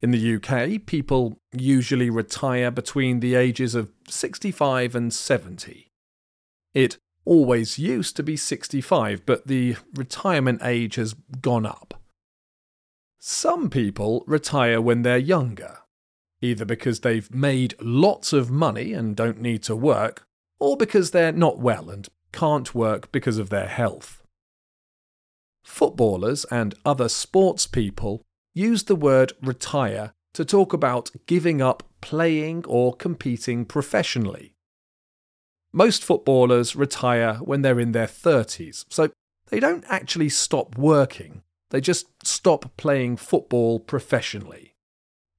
In 0.00 0.10
the 0.10 0.36
UK, 0.36 0.84
people 0.86 1.38
usually 1.52 2.08
retire 2.08 2.70
between 2.70 3.20
the 3.20 3.34
ages 3.34 3.74
of 3.74 3.92
65 4.08 4.94
and 4.94 5.12
70. 5.12 5.90
It 6.74 6.96
always 7.26 7.78
used 7.78 8.16
to 8.16 8.22
be 8.22 8.36
65, 8.36 9.26
but 9.26 9.46
the 9.46 9.76
retirement 9.94 10.62
age 10.64 10.96
has 10.96 11.14
gone 11.40 11.66
up. 11.66 12.00
Some 13.20 13.68
people 13.70 14.24
retire 14.26 14.80
when 14.80 15.02
they're 15.02 15.18
younger, 15.18 15.78
either 16.40 16.64
because 16.64 17.00
they've 17.00 17.32
made 17.32 17.74
lots 17.80 18.32
of 18.32 18.50
money 18.50 18.92
and 18.94 19.14
don't 19.14 19.40
need 19.40 19.62
to 19.64 19.76
work, 19.76 20.24
or 20.58 20.76
because 20.76 21.10
they're 21.10 21.32
not 21.32 21.58
well 21.58 21.90
and 21.90 22.08
can't 22.32 22.74
work 22.74 23.12
because 23.12 23.38
of 23.38 23.50
their 23.50 23.68
health. 23.68 24.22
Footballers 25.64 26.44
and 26.46 26.74
other 26.84 27.08
sports 27.08 27.66
people 27.66 28.22
use 28.54 28.84
the 28.84 28.96
word 28.96 29.32
retire 29.42 30.12
to 30.34 30.44
talk 30.44 30.72
about 30.72 31.10
giving 31.26 31.60
up 31.62 31.82
playing 32.00 32.64
or 32.66 32.94
competing 32.94 33.64
professionally. 33.64 34.54
Most 35.72 36.04
footballers 36.04 36.76
retire 36.76 37.34
when 37.36 37.62
they're 37.62 37.80
in 37.80 37.92
their 37.92 38.06
30s, 38.06 38.84
so 38.90 39.10
they 39.48 39.60
don't 39.60 39.84
actually 39.88 40.28
stop 40.28 40.76
working, 40.76 41.42
they 41.70 41.80
just 41.80 42.06
stop 42.26 42.76
playing 42.76 43.16
football 43.16 43.80
professionally. 43.80 44.74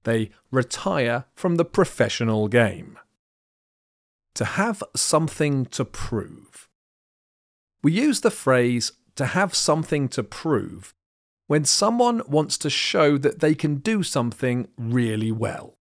They 0.04 0.32
retire 0.52 1.26
from 1.36 1.56
the 1.56 1.66
professional 1.66 2.48
game. 2.48 2.98
To 4.36 4.46
have 4.46 4.84
something 4.96 5.66
to 5.68 5.86
prove. 5.86 6.68
We 7.84 7.92
use 7.92 8.22
the 8.22 8.32
phrase 8.32 8.94
to 9.16 9.28
have 9.28 9.54
something 9.54 10.08
to 10.10 10.24
prove 10.24 10.94
when 11.48 11.66
someone 11.66 12.22
wants 12.28 12.58
to 12.60 12.70
show 12.70 13.18
that 13.18 13.40
they 13.40 13.54
can 13.54 13.76
do 13.76 14.02
something 14.02 14.70
really 14.78 15.32
well. 15.32 15.76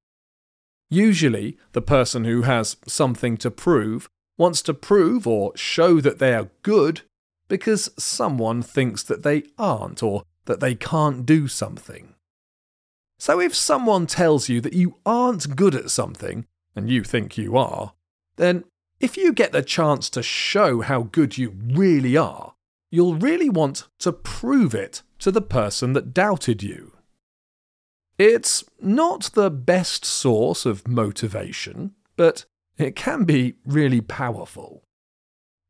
Usually, 0.91 1.57
the 1.73 1.81
person 1.81 2.25
who 2.25 2.43
has 2.43 2.77
something 2.87 3.37
to 3.39 3.51
prove 3.51 4.09
wants 4.37 4.61
to 4.63 4.75
prove 4.75 5.27
or 5.27 5.57
show 5.57 6.01
that 6.01 6.19
they 6.19 6.35
are 6.35 6.51
good 6.63 7.03
because 7.49 7.91
someone 7.97 8.61
thinks 8.61 9.03
that 9.05 9.23
they 9.23 9.45
aren't 9.57 10.03
or 10.03 10.25
that 10.47 10.61
they 10.61 10.75
can't 10.75 11.25
do 11.25 11.47
something. 11.49 12.15
So 13.19 13.41
if 13.41 13.55
someone 13.55 14.07
tells 14.07 14.49
you 14.49 14.61
that 14.61 14.73
you 14.73 14.97
aren't 15.07 15.55
good 15.55 15.75
at 15.77 15.91
something, 15.91 16.47
and 16.75 16.91
you 16.91 17.05
think 17.05 17.37
you 17.37 17.57
are, 17.57 17.93
then 18.37 18.65
if 19.03 19.17
you 19.17 19.33
get 19.33 19.51
the 19.51 19.63
chance 19.63 20.09
to 20.09 20.23
show 20.23 20.81
how 20.81 21.03
good 21.03 21.37
you 21.37 21.55
really 21.75 22.17
are, 22.17 22.55
you'll 22.89 23.17
really 23.17 23.51
want 23.51 23.89
to 23.99 24.13
prove 24.13 24.75
it 24.75 25.03
to 25.19 25.33
the 25.33 25.43
person 25.43 25.93
that 25.93 26.15
doubted 26.15 26.63
you. 26.63 26.93
It's 28.17 28.63
not 28.81 29.33
the 29.35 29.51
best 29.51 30.05
source 30.05 30.65
of 30.65 30.87
motivation, 30.87 31.95
but 32.17 32.45
it 32.79 32.95
can 32.95 33.25
be 33.25 33.57
really 33.67 34.01
powerful. 34.01 34.85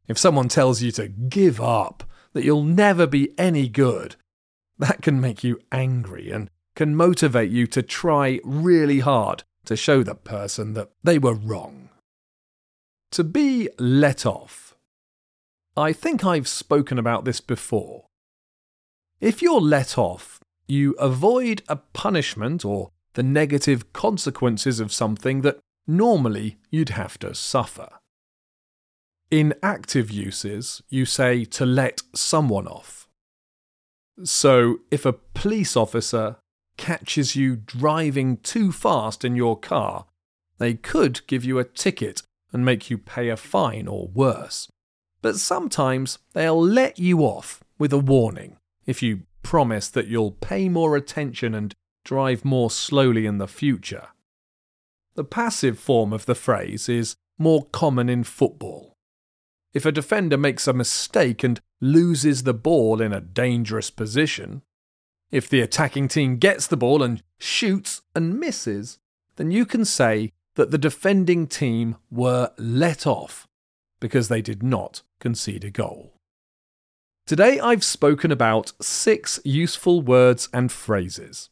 If 0.07 0.19
someone 0.19 0.49
tells 0.49 0.83
you 0.83 0.91
to 0.93 1.09
give 1.09 1.59
up, 1.59 2.05
that 2.35 2.45
you'll 2.45 2.65
never 2.65 3.07
be 3.07 3.33
any 3.39 3.69
good, 3.69 4.17
that 4.79 5.01
can 5.01 5.21
make 5.21 5.43
you 5.43 5.59
angry 5.71 6.31
and 6.31 6.51
can 6.75 6.95
motivate 6.95 7.51
you 7.51 7.67
to 7.69 7.83
try 7.83 8.41
really 8.45 9.01
hard 9.01 9.45
to 9.65 9.77
show 9.77 10.03
the 10.03 10.15
person 10.15 10.75
that 10.75 10.91
they 11.03 11.19
were 11.19 11.35
wrong. 11.35 11.82
To 13.13 13.25
be 13.25 13.69
let 13.79 14.25
off. 14.25 14.75
I 15.77 15.93
think 15.93 16.25
I've 16.25 16.49
spoken 16.49 16.99
about 16.99 17.27
this 17.27 17.43
before. 17.43 18.07
If 19.21 19.43
you're 19.43 19.61
let 19.61 19.99
off, 19.99 20.41
you 20.67 20.93
avoid 20.93 21.63
a 21.69 21.77
punishment 21.77 22.65
or 22.65 22.91
the 23.13 23.23
negative 23.23 23.93
consequences 23.93 24.81
of 24.81 24.95
something 24.95 25.43
that 25.43 25.59
normally 25.87 26.57
you'd 26.71 26.89
have 26.91 27.19
to 27.19 27.35
suffer. 27.35 27.91
In 29.31 29.55
active 29.63 30.11
uses, 30.11 30.83
you 30.89 31.05
say 31.05 31.45
to 31.45 31.67
let 31.67 32.01
someone 32.15 32.67
off. 32.67 33.09
So, 34.25 34.79
if 34.91 35.05
a 35.05 35.13
police 35.13 35.77
officer 35.77 36.37
catches 36.79 37.37
you 37.37 37.57
driving 37.57 38.39
too 38.39 38.73
fast 38.73 39.23
in 39.23 39.37
your 39.37 39.59
car, 39.59 40.07
they 40.57 40.73
could 40.73 41.27
give 41.27 41.45
you 41.45 41.59
a 41.59 41.65
ticket 41.65 42.23
and 42.53 42.65
make 42.65 42.91
you 42.91 42.99
pay 42.99 43.29
a 43.29 43.37
fine 43.37 43.89
or 43.89 44.09
worse. 44.09 44.69
But 45.23 45.37
sometimes 45.37 46.19
they'll 46.33 46.61
let 46.61 46.99
you 46.99 47.21
off 47.21 47.63
with 47.79 47.93
a 47.93 47.99
warning 47.99 48.57
if 48.87 49.03
you 49.03 49.23
promise 49.43 49.89
that 49.89 50.09
you'll 50.09 50.33
pay 50.33 50.69
more 50.69 50.97
attention 50.97 51.55
and 51.55 51.75
drive 52.05 52.45
more 52.45 52.71
slowly 52.71 53.27
in 53.27 53.39
the 53.39 53.49
future. 53.49 54.09
The 55.15 55.25
passive 55.25 55.79
form 55.79 56.13
of 56.13 56.27
the 56.27 56.35
phrase 56.35 56.89
is 56.89 57.17
more 57.39 57.67
common 57.67 58.09
in 58.09 58.25
football. 58.25 58.95
If 59.73 59.87
a 59.87 59.93
defender 59.93 60.37
makes 60.37 60.67
a 60.67 60.73
mistake 60.73 61.43
and 61.43 61.61
loses 61.81 62.43
the 62.43 62.55
ball 62.55 63.01
in 63.01 63.13
a 63.13 63.21
dangerous 63.21 63.91
position, 63.91 64.63
if 65.31 65.49
the 65.49 65.61
attacking 65.61 66.09
team 66.09 66.37
gets 66.37 66.67
the 66.67 66.77
ball 66.77 67.03
and 67.03 67.23
shoots 67.39 68.03
and 68.15 68.39
misses, 68.39 68.99
then 69.37 69.51
you 69.51 69.65
can 69.65 69.85
say 69.85 70.33
that 70.55 70.71
the 70.71 70.79
defending 70.79 71.47
team 71.47 71.97
were 72.11 72.51
let 72.59 73.07
off 73.07 73.47
because 74.01 74.29
they 74.29 74.43
did 74.43 74.63
not 74.63 75.03
concede 75.21 75.65
a 75.65 75.71
goal. 75.71 76.15
Today 77.27 77.61
I've 77.61 77.85
spoken 77.85 78.33
about 78.33 78.73
six 78.83 79.39
useful 79.45 80.03
words 80.03 80.49
and 80.53 80.73
phrases. 80.73 81.51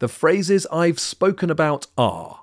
The 0.00 0.08
phrases 0.08 0.66
I've 0.72 0.98
spoken 0.98 1.50
about 1.50 1.86
are 1.96 2.42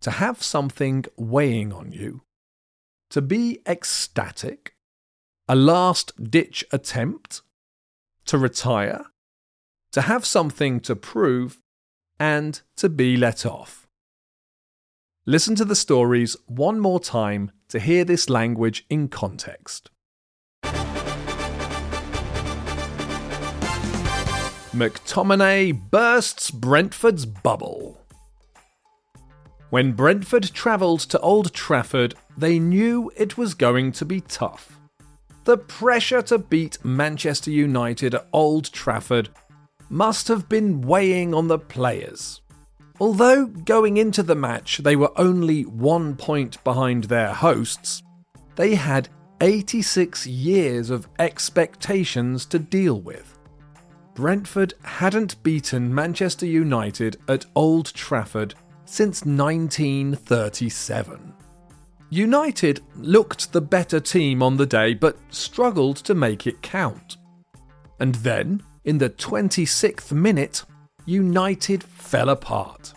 to 0.00 0.10
have 0.12 0.42
something 0.42 1.04
weighing 1.16 1.72
on 1.72 1.92
you, 1.92 2.22
to 3.10 3.22
be 3.22 3.60
ecstatic, 3.66 4.74
a 5.48 5.54
last 5.54 6.30
ditch 6.30 6.64
attempt, 6.72 7.42
to 8.26 8.38
retire, 8.38 9.06
to 9.92 10.02
have 10.02 10.24
something 10.24 10.80
to 10.80 10.94
prove, 10.94 11.60
and 12.18 12.60
to 12.76 12.88
be 12.88 13.16
let 13.16 13.46
off. 13.46 13.77
Listen 15.28 15.54
to 15.56 15.66
the 15.66 15.76
stories 15.76 16.38
one 16.46 16.80
more 16.80 16.98
time 16.98 17.50
to 17.68 17.78
hear 17.78 18.02
this 18.02 18.30
language 18.30 18.86
in 18.88 19.08
context. 19.08 19.90
McTominay 24.72 25.90
bursts 25.90 26.50
Brentford's 26.50 27.26
bubble. 27.26 28.00
When 29.68 29.92
Brentford 29.92 30.50
travelled 30.54 31.00
to 31.00 31.20
Old 31.20 31.52
Trafford, 31.52 32.14
they 32.38 32.58
knew 32.58 33.12
it 33.14 33.36
was 33.36 33.52
going 33.52 33.92
to 33.92 34.06
be 34.06 34.22
tough. 34.22 34.80
The 35.44 35.58
pressure 35.58 36.22
to 36.22 36.38
beat 36.38 36.82
Manchester 36.82 37.50
United 37.50 38.14
at 38.14 38.26
Old 38.32 38.72
Trafford 38.72 39.28
must 39.90 40.26
have 40.28 40.48
been 40.48 40.80
weighing 40.80 41.34
on 41.34 41.48
the 41.48 41.58
players. 41.58 42.40
Although 43.00 43.46
going 43.46 43.96
into 43.96 44.22
the 44.22 44.34
match 44.34 44.76
they 44.78 44.96
were 44.96 45.12
only 45.16 45.62
one 45.62 46.16
point 46.16 46.62
behind 46.64 47.04
their 47.04 47.32
hosts, 47.32 48.02
they 48.56 48.74
had 48.74 49.08
86 49.40 50.26
years 50.26 50.90
of 50.90 51.08
expectations 51.18 52.44
to 52.46 52.58
deal 52.58 53.00
with. 53.00 53.38
Brentford 54.14 54.74
hadn't 54.82 55.42
beaten 55.44 55.94
Manchester 55.94 56.46
United 56.46 57.18
at 57.28 57.46
Old 57.54 57.94
Trafford 57.94 58.56
since 58.84 59.24
1937. 59.24 61.34
United 62.10 62.80
looked 62.96 63.52
the 63.52 63.60
better 63.60 64.00
team 64.00 64.42
on 64.42 64.56
the 64.56 64.66
day 64.66 64.94
but 64.94 65.16
struggled 65.30 65.98
to 65.98 66.16
make 66.16 66.48
it 66.48 66.62
count. 66.62 67.16
And 68.00 68.16
then, 68.16 68.64
in 68.84 68.98
the 68.98 69.10
26th 69.10 70.10
minute, 70.10 70.64
United 71.08 71.82
fell 71.82 72.28
apart. 72.28 72.92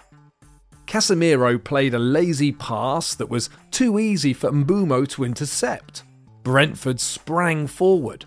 Casemiro 0.85 1.57
played 1.57 1.93
a 1.93 1.99
lazy 1.99 2.51
pass 2.51 3.15
that 3.15 3.29
was 3.29 3.49
too 3.71 3.97
easy 3.99 4.33
for 4.33 4.51
Mbeumo 4.51 5.07
to 5.11 5.23
intercept. 5.23 6.03
Brentford 6.43 6.99
sprang 6.99 7.67
forward. 7.67 8.25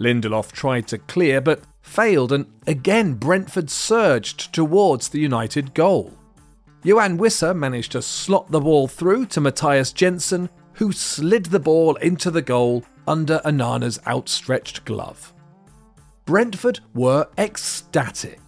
Lindelof 0.00 0.52
tried 0.52 0.88
to 0.88 0.96
clear 0.96 1.42
but 1.42 1.60
failed, 1.82 2.32
and 2.32 2.46
again 2.66 3.12
Brentford 3.12 3.68
surged 3.68 4.54
towards 4.54 5.10
the 5.10 5.20
United 5.20 5.74
goal. 5.74 6.14
Yoane 6.82 7.18
Wissa 7.18 7.54
managed 7.54 7.92
to 7.92 8.00
slot 8.00 8.50
the 8.50 8.60
ball 8.60 8.88
through 8.88 9.26
to 9.26 9.42
Mathias 9.42 9.92
Jensen, 9.92 10.48
who 10.72 10.92
slid 10.92 11.44
the 11.46 11.60
ball 11.60 11.96
into 11.96 12.30
the 12.30 12.40
goal 12.40 12.86
under 13.06 13.42
Onana's 13.44 14.00
outstretched 14.06 14.86
glove. 14.86 15.34
Brentford 16.24 16.80
were 16.94 17.28
ecstatic. 17.36 18.45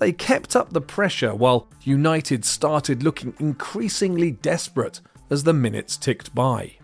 They 0.00 0.12
kept 0.12 0.56
up 0.56 0.72
the 0.72 0.80
pressure 0.80 1.34
while 1.34 1.68
United 1.82 2.44
started 2.44 3.02
looking 3.02 3.34
increasingly 3.38 4.30
desperate 4.30 5.02
as 5.28 5.44
the 5.44 5.52
minutes 5.52 5.98
ticked 5.98 6.34
by. 6.34 6.78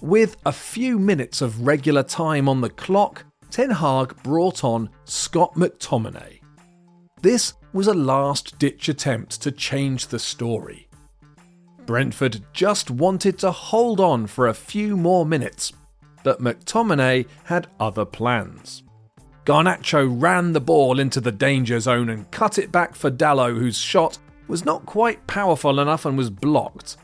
With 0.00 0.36
a 0.44 0.52
few 0.52 0.98
minutes 0.98 1.40
of 1.40 1.64
regular 1.64 2.02
time 2.02 2.48
on 2.48 2.60
the 2.60 2.68
clock, 2.68 3.24
Ten 3.50 3.70
Hag 3.70 4.20
brought 4.24 4.64
on 4.64 4.90
Scott 5.04 5.54
McTominay. 5.54 6.40
This 7.22 7.54
was 7.72 7.86
a 7.86 7.94
last 7.94 8.58
ditch 8.58 8.88
attempt 8.88 9.40
to 9.42 9.52
change 9.52 10.08
the 10.08 10.18
story. 10.18 10.88
Brentford 11.86 12.42
just 12.52 12.90
wanted 12.90 13.38
to 13.38 13.52
hold 13.52 14.00
on 14.00 14.26
for 14.26 14.48
a 14.48 14.54
few 14.54 14.96
more 14.96 15.24
minutes, 15.24 15.72
but 16.24 16.40
McTominay 16.40 17.26
had 17.44 17.68
other 17.78 18.04
plans. 18.04 18.82
Garnacho 19.44 20.06
ran 20.20 20.52
the 20.52 20.60
ball 20.60 21.00
into 21.00 21.20
the 21.20 21.32
danger 21.32 21.80
zone 21.80 22.10
and 22.10 22.30
cut 22.30 22.58
it 22.58 22.70
back 22.70 22.94
for 22.94 23.10
Dalot, 23.10 23.58
whose 23.58 23.76
shot 23.76 24.18
was 24.46 24.64
not 24.64 24.86
quite 24.86 25.26
powerful 25.26 25.80
enough 25.80 26.04
and 26.04 26.16
was 26.16 26.30
blocked. 26.30 26.96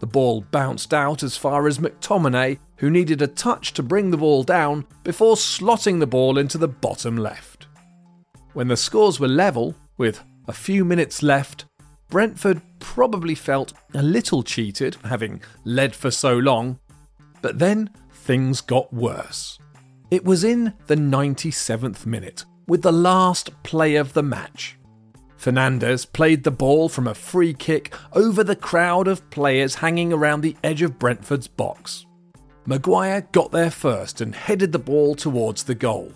The 0.00 0.06
ball 0.06 0.42
bounced 0.50 0.92
out 0.92 1.22
as 1.22 1.36
far 1.36 1.66
as 1.66 1.78
McTominay, 1.78 2.58
who 2.76 2.90
needed 2.90 3.22
a 3.22 3.26
touch 3.26 3.72
to 3.74 3.82
bring 3.82 4.10
the 4.10 4.16
ball 4.16 4.42
down 4.42 4.86
before 5.04 5.36
slotting 5.36 6.00
the 6.00 6.06
ball 6.06 6.38
into 6.38 6.58
the 6.58 6.68
bottom 6.68 7.16
left. 7.16 7.66
When 8.52 8.68
the 8.68 8.76
scores 8.76 9.20
were 9.20 9.28
level, 9.28 9.74
with 9.96 10.22
a 10.48 10.52
few 10.52 10.84
minutes 10.84 11.22
left, 11.22 11.66
Brentford 12.08 12.60
probably 12.80 13.34
felt 13.34 13.72
a 13.94 14.02
little 14.02 14.42
cheated, 14.42 14.96
having 15.04 15.40
led 15.64 15.94
for 15.94 16.10
so 16.10 16.36
long, 16.36 16.78
but 17.40 17.58
then 17.58 17.90
things 18.10 18.60
got 18.60 18.92
worse. 18.92 19.58
It 20.10 20.24
was 20.24 20.42
in 20.42 20.72
the 20.88 20.96
97th 20.96 22.04
minute, 22.04 22.44
with 22.66 22.82
the 22.82 22.90
last 22.90 23.50
play 23.62 23.94
of 23.94 24.12
the 24.12 24.24
match. 24.24 24.76
Fernandes 25.38 26.04
played 26.04 26.42
the 26.42 26.50
ball 26.50 26.88
from 26.88 27.06
a 27.06 27.14
free 27.14 27.54
kick 27.54 27.94
over 28.12 28.42
the 28.42 28.56
crowd 28.56 29.06
of 29.06 29.30
players 29.30 29.76
hanging 29.76 30.12
around 30.12 30.40
the 30.40 30.56
edge 30.64 30.82
of 30.82 30.98
Brentford's 30.98 31.46
box. 31.46 32.06
Maguire 32.66 33.20
got 33.30 33.52
there 33.52 33.70
first 33.70 34.20
and 34.20 34.34
headed 34.34 34.72
the 34.72 34.80
ball 34.80 35.14
towards 35.14 35.62
the 35.62 35.76
goal. 35.76 36.12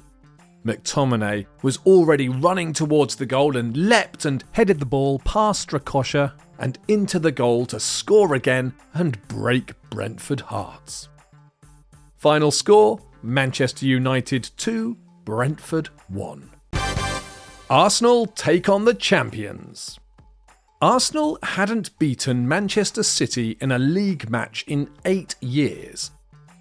McTominay 0.67 1.47
was 1.63 1.79
already 1.87 2.29
running 2.29 2.73
towards 2.73 3.15
the 3.15 3.27
goal 3.27 3.57
and 3.57 3.77
leapt 3.77 4.25
and 4.25 4.43
headed 4.51 4.81
the 4.81 4.87
ball 4.87 5.21
past 5.21 5.69
Strakosha 5.69 6.33
and 6.59 6.81
into 6.89 7.21
the 7.21 7.33
goal 7.33 7.65
to 7.67 7.79
score 7.79 8.35
again 8.35 8.75
and 8.93 9.23
break 9.29 9.73
Brentford 9.91 10.41
hearts. 10.41 11.09
Final 12.17 12.51
score 12.51 12.99
Manchester 13.25 13.87
United 13.87 14.51
2, 14.59 14.99
Brentford 15.25 15.89
1. 16.09 16.51
Arsenal 17.71 18.27
take 18.27 18.69
on 18.69 18.85
the 18.85 18.93
champions. 18.93 19.99
Arsenal 20.83 21.39
hadn't 21.43 21.99
beaten 21.99 22.47
Manchester 22.47 23.03
City 23.03 23.57
in 23.63 23.73
a 23.73 23.79
league 23.79 24.29
match 24.29 24.63
in 24.69 24.91
eight 25.07 25.37
years, 25.41 26.11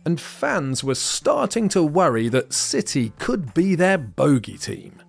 and 0.06 0.22
fans 0.22 0.86
were 0.86 0.96
starting 0.96 1.68
to 1.68 1.84
worry 1.84 2.30
that 2.30 2.54
City 2.54 3.12
could 3.20 3.54
be 3.54 3.76
their 3.76 3.98
bogey 3.98 4.58
team. 4.58 5.02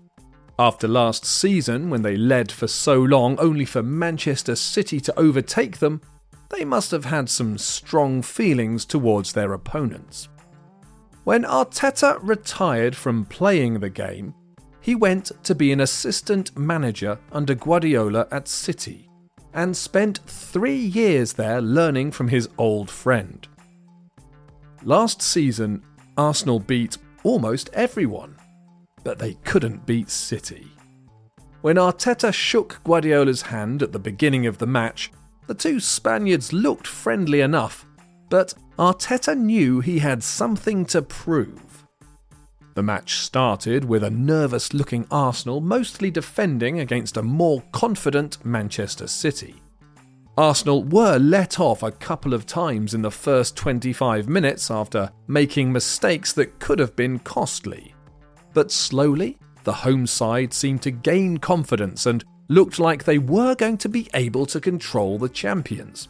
After 0.59 0.89
last 0.89 1.25
season, 1.25 1.89
when 1.89 2.03
they 2.03 2.17
led 2.17 2.51
for 2.51 2.67
so 2.67 3.01
long 3.01 3.39
only 3.39 3.65
for 3.65 3.81
Manchester 3.81 4.57
City 4.57 4.99
to 4.99 5.17
overtake 5.17 5.79
them, 5.79 6.01
they 6.51 6.65
must 6.65 6.91
have 6.91 7.05
had 7.05 7.29
some 7.29 7.59
strong 7.59 8.23
feelings 8.23 8.85
towards 8.85 9.33
their 9.33 9.53
opponents. 9.53 10.29
When 11.25 11.45
Arteta 11.45 12.19
retired 12.23 12.95
from 12.95 13.25
playing 13.25 13.81
the 13.81 13.89
game, 13.89 14.35
he 14.83 14.95
went 14.95 15.33
to 15.45 15.55
be 15.55 15.73
an 15.73 15.81
assistant 15.81 16.55
manager 16.55 17.19
under 17.33 17.55
Guardiola 17.55 18.29
at 18.31 18.47
City 18.47 19.09
and 19.55 19.75
spent 19.75 20.21
three 20.27 20.77
years 20.77 21.33
there 21.33 21.63
learning 21.63 22.13
from 22.13 22.29
his 22.29 22.51
old 22.59 22.91
friend. 22.91 23.49
Last 24.83 25.23
season, 25.23 25.83
Arsenal 26.19 26.61
beat 26.61 26.99
almost 27.23 27.71
everyone, 27.73 28.37
but 29.03 29.19
they 29.19 29.35
couldn't 29.45 29.87
beat 29.87 30.11
City. 30.11 30.71
When 31.63 31.77
Arteta 31.77 32.35
shook 32.35 32.83
Guardiola's 32.85 33.41
hand 33.41 33.83
at 33.83 33.93
the 33.93 33.99
beginning 33.99 34.47
of 34.47 34.59
the 34.59 34.67
match, 34.67 35.11
the 35.47 35.55
two 35.55 35.81
Spaniards 35.81 36.53
looked 36.53 36.87
friendly 36.87 37.41
enough, 37.41 37.87
but 38.35 38.53
Arteta 38.81 39.39
knew 39.39 39.79
he 39.79 40.01
had 40.01 40.21
something 40.21 40.85
to 40.87 41.01
prove. 41.01 41.87
The 42.75 42.83
match 42.83 43.19
started 43.19 43.85
with 43.85 44.03
a 44.03 44.11
nervous 44.11 44.75
looking 44.75 45.07
Arsenal 45.09 45.61
mostly 45.61 46.11
defending 46.11 46.81
against 46.81 47.17
a 47.17 47.23
more 47.23 47.63
confident 47.71 48.45
Manchester 48.45 49.07
City. 49.07 49.63
Arsenal 50.37 50.83
were 50.83 51.17
let 51.17 51.61
off 51.61 51.85
a 51.85 51.93
couple 51.93 52.35
of 52.35 52.45
times 52.45 52.93
in 52.93 53.03
the 53.03 53.11
first 53.13 53.57
25 53.57 54.29
minutes 54.29 54.69
after 54.69 55.13
making 55.29 55.73
mistakes 55.73 56.33
that 56.33 56.59
could 56.59 56.81
have 56.81 56.97
been 56.97 57.21
costly. 57.21 57.95
But 58.53 58.73
slowly, 58.73 59.39
the 59.63 59.73
home 59.73 60.09
side 60.09 60.53
seemed 60.53 60.83
to 60.83 60.91
gain 60.91 61.39
confidence 61.39 62.07
and 62.07 62.25
looked 62.49 62.81
like 62.81 63.05
they 63.05 63.19
were 63.19 63.55
going 63.55 63.79
to 63.79 63.89
be 63.89 64.09
able 64.13 64.45
to 64.47 64.61
control 64.61 65.19
the 65.19 65.29
champions. 65.29 66.09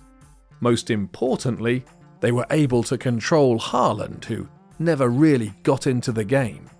Most 0.60 0.88
importantly, 0.88 1.84
they 2.20 2.32
were 2.32 2.46
able 2.50 2.82
to 2.84 2.98
control 2.98 3.58
Haaland, 3.58 4.24
who 4.24 4.48
never 4.78 5.08
really 5.08 5.52
got 5.62 5.86
into 5.86 6.12
the 6.12 6.24
game. 6.24 6.70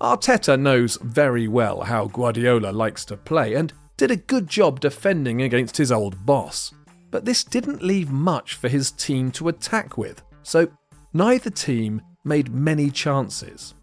Arteta 0.00 0.60
knows 0.60 0.98
very 1.02 1.48
well 1.48 1.80
how 1.82 2.06
Guardiola 2.06 2.70
likes 2.70 3.04
to 3.06 3.16
play 3.16 3.54
and 3.54 3.72
did 3.96 4.10
a 4.10 4.16
good 4.16 4.46
job 4.46 4.80
defending 4.80 5.42
against 5.42 5.76
his 5.76 5.90
old 5.90 6.26
boss. 6.26 6.72
But 7.10 7.24
this 7.24 7.44
didn't 7.44 7.82
leave 7.82 8.10
much 8.10 8.54
for 8.54 8.68
his 8.68 8.90
team 8.90 9.30
to 9.32 9.48
attack 9.48 9.96
with, 9.96 10.22
so 10.42 10.68
neither 11.14 11.48
team 11.48 12.02
made 12.24 12.52
many 12.52 12.90
chances. 12.90 13.74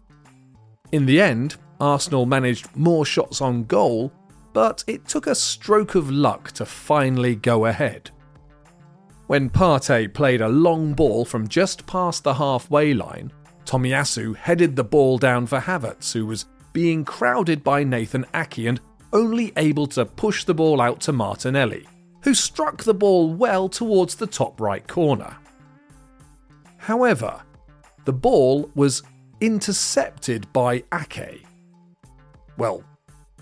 In 0.92 1.06
the 1.06 1.20
end, 1.20 1.56
Arsenal 1.80 2.26
managed 2.26 2.68
more 2.76 3.04
shots 3.04 3.40
on 3.40 3.64
goal, 3.64 4.12
but 4.52 4.84
it 4.86 5.08
took 5.08 5.26
a 5.26 5.34
stroke 5.34 5.96
of 5.96 6.10
luck 6.10 6.52
to 6.52 6.64
finally 6.64 7.34
go 7.34 7.66
ahead. 7.66 8.10
When 9.26 9.48
Partey 9.48 10.12
played 10.12 10.42
a 10.42 10.48
long 10.48 10.92
ball 10.92 11.24
from 11.24 11.48
just 11.48 11.86
past 11.86 12.24
the 12.24 12.34
halfway 12.34 12.92
line, 12.92 13.32
Tomiyasu 13.64 14.36
headed 14.36 14.76
the 14.76 14.84
ball 14.84 15.16
down 15.16 15.46
for 15.46 15.60
Havertz, 15.60 16.12
who 16.12 16.26
was 16.26 16.44
being 16.74 17.04
crowded 17.06 17.64
by 17.64 17.84
Nathan 17.84 18.26
Ake 18.34 18.58
and 18.58 18.80
only 19.14 19.52
able 19.56 19.86
to 19.86 20.04
push 20.04 20.44
the 20.44 20.52
ball 20.52 20.80
out 20.80 21.00
to 21.00 21.12
Martinelli, 21.12 21.86
who 22.22 22.34
struck 22.34 22.82
the 22.82 22.92
ball 22.92 23.32
well 23.32 23.68
towards 23.68 24.14
the 24.14 24.26
top 24.26 24.60
right 24.60 24.86
corner. 24.86 25.34
However, 26.76 27.40
the 28.04 28.12
ball 28.12 28.70
was 28.74 29.02
intercepted 29.40 30.52
by 30.52 30.84
Ake. 30.92 31.46
Well, 32.58 32.84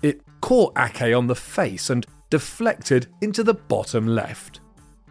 it 0.01 0.21
caught 0.39 0.77
Ake 0.77 1.13
on 1.13 1.27
the 1.27 1.35
face 1.35 1.89
and 1.89 2.05
deflected 2.29 3.07
into 3.21 3.43
the 3.43 3.53
bottom 3.53 4.07
left. 4.07 4.61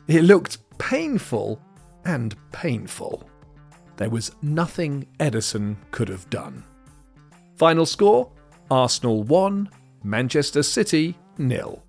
It 0.08 0.24
looked 0.24 0.58
painful 0.82 1.60
and 2.04 2.34
painful. 2.50 3.22
There 3.96 4.10
was 4.10 4.32
nothing 4.42 5.06
Ederson 5.20 5.76
could 5.92 6.08
have 6.08 6.28
done. 6.28 6.64
Final 7.56 7.86
score 7.86 8.32
Arsenal 8.68 9.22
1, 9.22 9.70
Manchester 10.02 10.64
City 10.64 11.16
nil. 11.38 11.84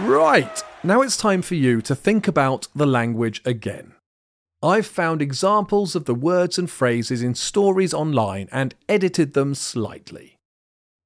Right, 0.00 0.62
now 0.82 1.00
it's 1.02 1.16
time 1.16 1.40
for 1.40 1.54
you 1.54 1.80
to 1.82 1.94
think 1.94 2.26
about 2.26 2.66
the 2.74 2.86
language 2.86 3.40
again. 3.44 3.94
I've 4.60 4.86
found 4.86 5.22
examples 5.22 5.94
of 5.94 6.06
the 6.06 6.14
words 6.14 6.58
and 6.58 6.68
phrases 6.68 7.22
in 7.22 7.36
stories 7.36 7.94
online 7.94 8.48
and 8.50 8.74
edited 8.88 9.34
them 9.34 9.54
slightly. 9.54 10.36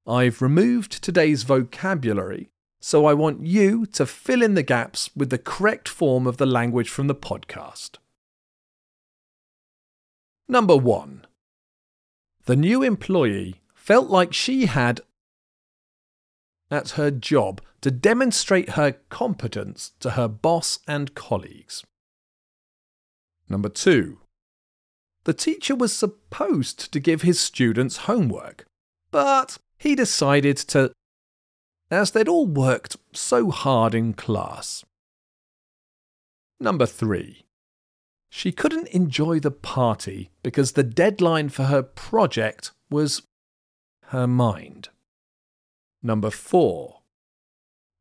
I've 0.07 0.41
removed 0.41 1.03
today's 1.03 1.43
vocabulary, 1.43 2.49
so 2.83 3.07
I 3.07 3.15
want 3.15 3.47
you 3.47 3.87
to 3.87 4.05
fill 4.05 4.43
in 4.43 4.55
the 4.55 4.63
gaps 4.65 5.09
with 5.15 5.31
the 5.31 5.39
correct 5.39 5.89
form 5.89 6.27
of 6.27 6.37
the 6.37 6.47
language 6.47 6.91
from 6.91 7.07
the 7.07 7.15
podcast. 7.15 7.93
Number 10.49 10.77
one 10.77 11.27
the 12.45 12.57
new 12.57 12.83
employee 12.83 13.61
felt 13.73 14.11
like 14.11 14.33
she 14.33 14.67
had 14.67 15.01
at 16.73 16.91
her 16.91 17.11
job 17.11 17.61
to 17.83 17.91
demonstrate 17.91 18.71
her 18.71 18.97
competence 19.11 19.93
to 20.01 20.11
her 20.11 20.27
boss 20.27 20.81
and 20.89 21.15
colleagues. 21.15 21.85
Number 23.49 23.69
two, 23.69 24.19
the 25.25 25.35
teacher 25.35 25.77
was 25.77 25.93
supposed 25.93 26.93
to 26.93 26.99
give 26.99 27.23
his 27.23 27.39
students 27.39 28.09
homework, 28.09 28.65
but 29.13 29.59
he 29.79 29.95
decided 29.95 30.57
to, 30.57 30.91
as 31.93 32.11
they'd 32.11 32.29
all 32.29 32.47
worked 32.47 32.97
so 33.13 33.51
hard 33.51 33.95
in 33.95 34.15
class. 34.15 34.85
Number 36.59 36.87
three, 36.87 37.45
she 38.31 38.53
couldn't 38.53 38.89
enjoy 38.89 39.41
the 39.41 39.51
party 39.51 40.31
because 40.43 40.73
the 40.73 40.83
deadline 40.83 41.49
for 41.49 41.65
her 41.65 41.83
project 41.83 42.71
was 42.89 43.23
her 44.07 44.27
mind. 44.27 44.89
Number 46.03 46.31
four. 46.31 47.01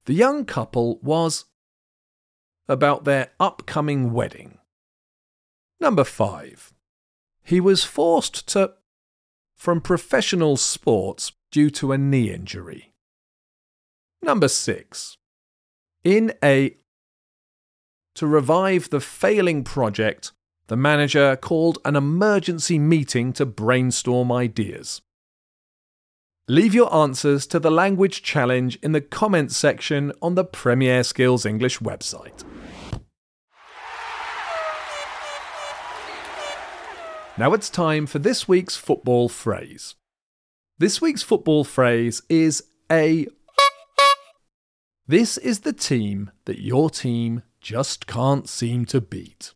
The 0.06 0.14
young 0.14 0.46
couple 0.46 1.00
was 1.02 1.46
about 2.68 3.04
their 3.04 3.32
upcoming 3.40 4.14
wedding. 4.14 4.58
Number 5.80 6.04
five. 6.04 6.74
He 7.44 7.60
was 7.60 7.84
forced 7.84 8.48
to 8.50 8.74
from 9.58 9.82
professional 9.82 10.58
sports 10.58 11.34
due 11.52 11.70
to 11.72 11.92
a 11.92 11.98
knee 11.98 12.32
injury. 12.32 12.91
Number 14.22 14.48
six. 14.48 15.18
In 16.04 16.34
a 16.44 16.78
to 18.16 18.28
revive 18.28 18.90
the 18.90 19.00
failing 19.00 19.64
project, 19.64 20.32
the 20.68 20.76
manager 20.76 21.36
called 21.36 21.80
an 21.86 21.96
emergency 21.96 22.78
meeting 22.78 23.34
to 23.34 23.46
brainstorm 23.46 24.32
ideas. 24.32 25.02
Leave 26.48 26.74
your 26.74 26.94
answers 26.94 27.48
to 27.48 27.60
the 27.60 27.72
language 27.72 28.22
challenge 28.22 28.78
in 28.84 28.92
the 28.92 29.02
comments 29.02 29.56
section 29.56 30.12
on 30.22 30.36
the 30.36 30.44
Premier 30.44 31.04
Skills 31.04 31.46
English 31.46 31.80
website. 31.80 32.44
Now 37.38 37.54
it's 37.54 37.70
time 37.70 38.06
for 38.06 38.20
this 38.20 38.48
week's 38.48 38.76
football 38.76 39.30
phrase. 39.30 39.96
This 40.78 41.02
week's 41.02 41.24
football 41.24 41.64
phrase 41.64 42.22
is 42.28 42.64
a. 42.92 43.28
This 45.12 45.38
is 45.38 45.60
the 45.60 45.74
team 45.74 46.32
that 46.46 46.62
your 46.62 46.90
team 46.90 47.44
just 47.60 48.08
can't 48.08 48.48
seem 48.48 48.86
to 48.86 49.02
beat. 49.02 49.54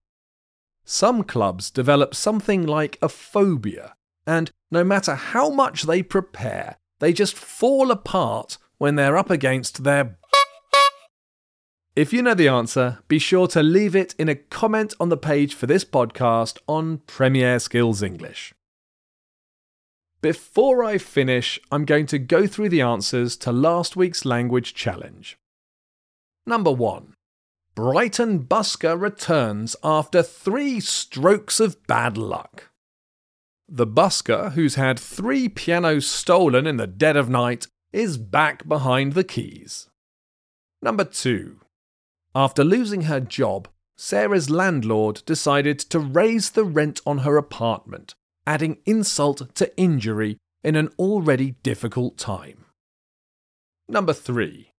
Some 0.83 1.23
clubs 1.23 1.71
develop 1.71 2.13
something 2.13 2.67
like 2.67 2.97
a 3.01 3.07
phobia, 3.07 3.95
and 4.27 4.51
no 4.69 4.83
matter 4.83 5.15
how 5.15 5.49
much 5.49 5.83
they 5.83 6.03
prepare, 6.03 6.75
they 6.99 7.13
just 7.13 7.37
fall 7.37 7.89
apart 7.89 8.57
when 8.79 8.95
they're 8.95 9.15
up 9.15 9.29
against 9.29 9.85
their. 9.85 10.17
If 11.95 12.11
you 12.11 12.21
know 12.21 12.33
the 12.33 12.49
answer, 12.49 12.99
be 13.07 13.17
sure 13.17 13.47
to 13.47 13.63
leave 13.63 13.95
it 13.95 14.13
in 14.19 14.27
a 14.27 14.35
comment 14.35 14.93
on 14.99 15.07
the 15.07 15.15
page 15.15 15.53
for 15.53 15.67
this 15.67 15.85
podcast 15.85 16.57
on 16.67 16.97
Premier 17.07 17.59
Skills 17.59 18.03
English. 18.03 18.53
Before 20.19 20.83
I 20.83 20.97
finish, 20.97 21.61
I'm 21.71 21.85
going 21.85 22.07
to 22.07 22.19
go 22.19 22.45
through 22.45 22.67
the 22.67 22.81
answers 22.81 23.37
to 23.37 23.53
last 23.53 23.95
week's 23.95 24.25
language 24.25 24.73
challenge. 24.73 25.37
Number 26.45 26.71
one 26.71 27.13
Brighton 27.75 28.45
Busker 28.45 28.99
returns 28.99 29.75
after 29.83 30.23
three 30.23 30.79
strokes 30.79 31.59
of 31.59 31.85
bad 31.87 32.17
luck. 32.17 32.69
The 33.67 33.87
busker, 33.87 34.51
who's 34.51 34.75
had 34.75 34.99
three 34.99 35.49
pianos 35.49 36.07
stolen 36.07 36.67
in 36.67 36.77
the 36.77 36.87
dead 36.87 37.17
of 37.17 37.29
night, 37.29 37.67
is 37.91 38.17
back 38.17 38.67
behind 38.67 39.13
the 39.13 39.23
keys. 39.23 39.89
Number 40.81 41.03
2. 41.03 41.59
After 42.35 42.63
losing 42.63 43.03
her 43.03 43.19
job, 43.19 43.67
Sarah's 43.97 44.49
landlord 44.49 45.23
decided 45.25 45.79
to 45.79 45.99
raise 45.99 46.51
the 46.51 46.65
rent 46.65 47.01
on 47.05 47.19
her 47.19 47.37
apartment, 47.37 48.13
adding 48.45 48.77
insult 48.85 49.55
to 49.55 49.75
injury 49.77 50.37
in 50.63 50.75
an 50.75 50.89
already 50.99 51.51
difficult 51.63 52.17
time. 52.17 52.65
Number 53.87 54.13
3. 54.13 54.71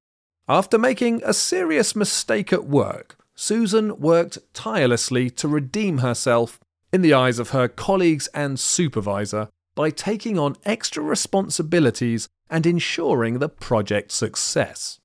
After 0.49 0.79
making 0.79 1.23
a 1.25 1.35
serious 1.35 1.97
mistake 1.97 2.53
at 2.53 2.67
work, 2.67 3.19
Susan 3.35 3.99
worked 3.99 4.39
tirelessly 4.55 5.29
to 5.31 5.49
redeem 5.49 5.99
herself 5.99 6.61
in 6.93 7.03
the 7.03 7.13
eyes 7.13 7.41
of 7.41 7.51
her 7.51 7.67
colleagues 7.67 8.29
and 8.29 8.59
supervisor 8.59 9.49
by 9.75 9.91
taking 9.91 10.39
on 10.39 10.57
extra 10.65 11.03
responsibilities 11.03 12.29
and 12.49 12.65
ensuring 12.65 13.41
the 13.41 13.49
project's 13.49 14.15
success. 14.15 15.01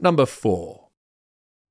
Number 0.00 0.26
4. 0.26 0.88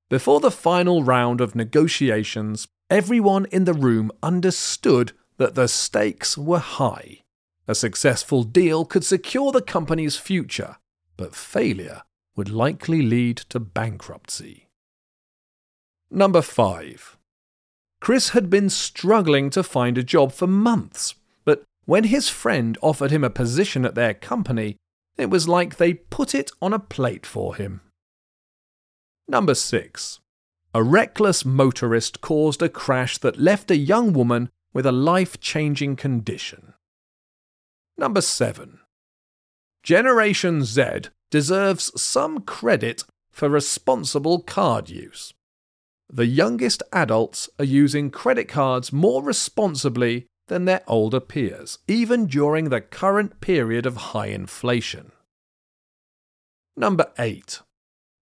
Before 0.09 0.39
the 0.39 0.49
final 0.49 1.03
round 1.03 1.41
of 1.41 1.55
negotiations, 1.55 2.69
everyone 2.89 3.47
in 3.51 3.65
the 3.65 3.73
room 3.73 4.11
understood 4.23 5.11
that 5.37 5.55
the 5.55 5.67
stakes 5.67 6.37
were 6.37 6.59
high. 6.59 7.19
A 7.67 7.75
successful 7.75 8.43
deal 8.43 8.85
could 8.85 9.03
secure 9.03 9.51
the 9.51 9.61
company's 9.61 10.15
future, 10.15 10.77
but 11.17 11.35
failure 11.35 12.03
would 12.35 12.49
likely 12.49 13.01
lead 13.01 13.37
to 13.37 13.59
bankruptcy. 13.59 14.67
Number 16.11 16.41
5. 16.41 17.17
Chris 18.01 18.29
had 18.29 18.49
been 18.49 18.69
struggling 18.69 19.49
to 19.49 19.63
find 19.63 19.97
a 19.97 20.03
job 20.03 20.31
for 20.31 20.47
months, 20.47 21.15
but 21.43 21.63
when 21.85 22.05
his 22.05 22.29
friend 22.29 22.77
offered 22.81 23.11
him 23.11 23.23
a 23.23 23.29
position 23.29 23.85
at 23.85 23.95
their 23.95 24.13
company, 24.13 24.77
it 25.17 25.29
was 25.29 25.47
like 25.47 25.77
they 25.77 25.93
put 25.93 26.35
it 26.35 26.51
on 26.61 26.73
a 26.73 26.79
plate 26.79 27.25
for 27.25 27.55
him. 27.55 27.81
Number 29.27 29.55
6. 29.55 30.19
A 30.73 30.83
reckless 30.83 31.45
motorist 31.45 32.21
caused 32.21 32.61
a 32.61 32.69
crash 32.69 33.17
that 33.19 33.39
left 33.39 33.71
a 33.71 33.77
young 33.77 34.11
woman 34.11 34.49
with 34.73 34.85
a 34.85 34.91
life 34.91 35.39
changing 35.39 35.95
condition. 35.95 36.73
Number 37.97 38.19
7. 38.19 38.79
Generation 39.83 40.63
Z 40.63 41.09
deserves 41.31 41.91
some 41.99 42.41
credit 42.41 43.03
for 43.31 43.49
responsible 43.49 44.39
card 44.39 44.89
use. 44.89 45.33
The 46.09 46.27
youngest 46.27 46.83
adults 46.93 47.49
are 47.59 47.65
using 47.65 48.11
credit 48.11 48.47
cards 48.47 48.93
more 48.93 49.23
responsibly 49.23 50.27
than 50.47 50.65
their 50.65 50.83
older 50.87 51.19
peers, 51.19 51.79
even 51.87 52.27
during 52.27 52.69
the 52.69 52.81
current 52.81 53.41
period 53.41 53.85
of 53.85 53.97
high 53.97 54.27
inflation. 54.27 55.11
Number 56.77 57.11
8. 57.17 57.61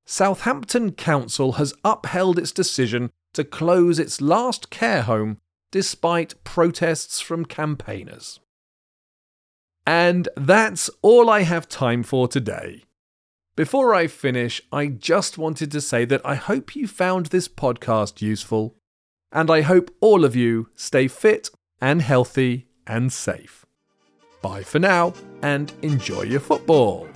Southampton 0.06 0.94
Council 0.94 1.54
has 1.54 1.74
upheld 1.84 2.39
its 2.39 2.52
decision 2.52 3.12
to 3.34 3.44
close 3.44 4.00
its 4.00 4.22
last 4.22 4.70
care 4.70 5.02
home 5.04 5.38
despite 5.72 6.42
protests 6.44 7.20
from 7.20 7.46
campaigners. 7.46 8.39
And 9.86 10.30
that's 10.38 10.89
all 11.02 11.30
I 11.30 11.42
have 11.42 11.68
time 11.68 12.04
for 12.04 12.28
today. 12.28 12.84
Before 13.56 13.94
I 13.94 14.08
finish, 14.08 14.63
I 14.72 14.88
just 14.88 15.38
wanted 15.38 15.72
to 15.74 15.82
say 15.82 16.06
that 16.06 16.26
I 16.26 16.34
hope 16.34 16.76
you 16.76 16.88
found 16.88 17.28
this 17.28 17.48
podcast 17.48 18.20
useful, 18.20 18.76
and 19.32 19.52
I 19.52 19.62
hope 19.62 19.92
all 20.02 20.26
of 20.26 20.36
you 20.36 20.70
stay 20.76 21.08
fit 21.08 21.52
and 21.80 22.02
healthy 22.02 22.66
and 22.88 23.13
safe. 23.13 23.63
Bye 24.42 24.63
for 24.63 24.80
now, 24.80 25.13
and 25.44 25.72
enjoy 25.84 26.24
your 26.24 26.39
football. 26.39 27.08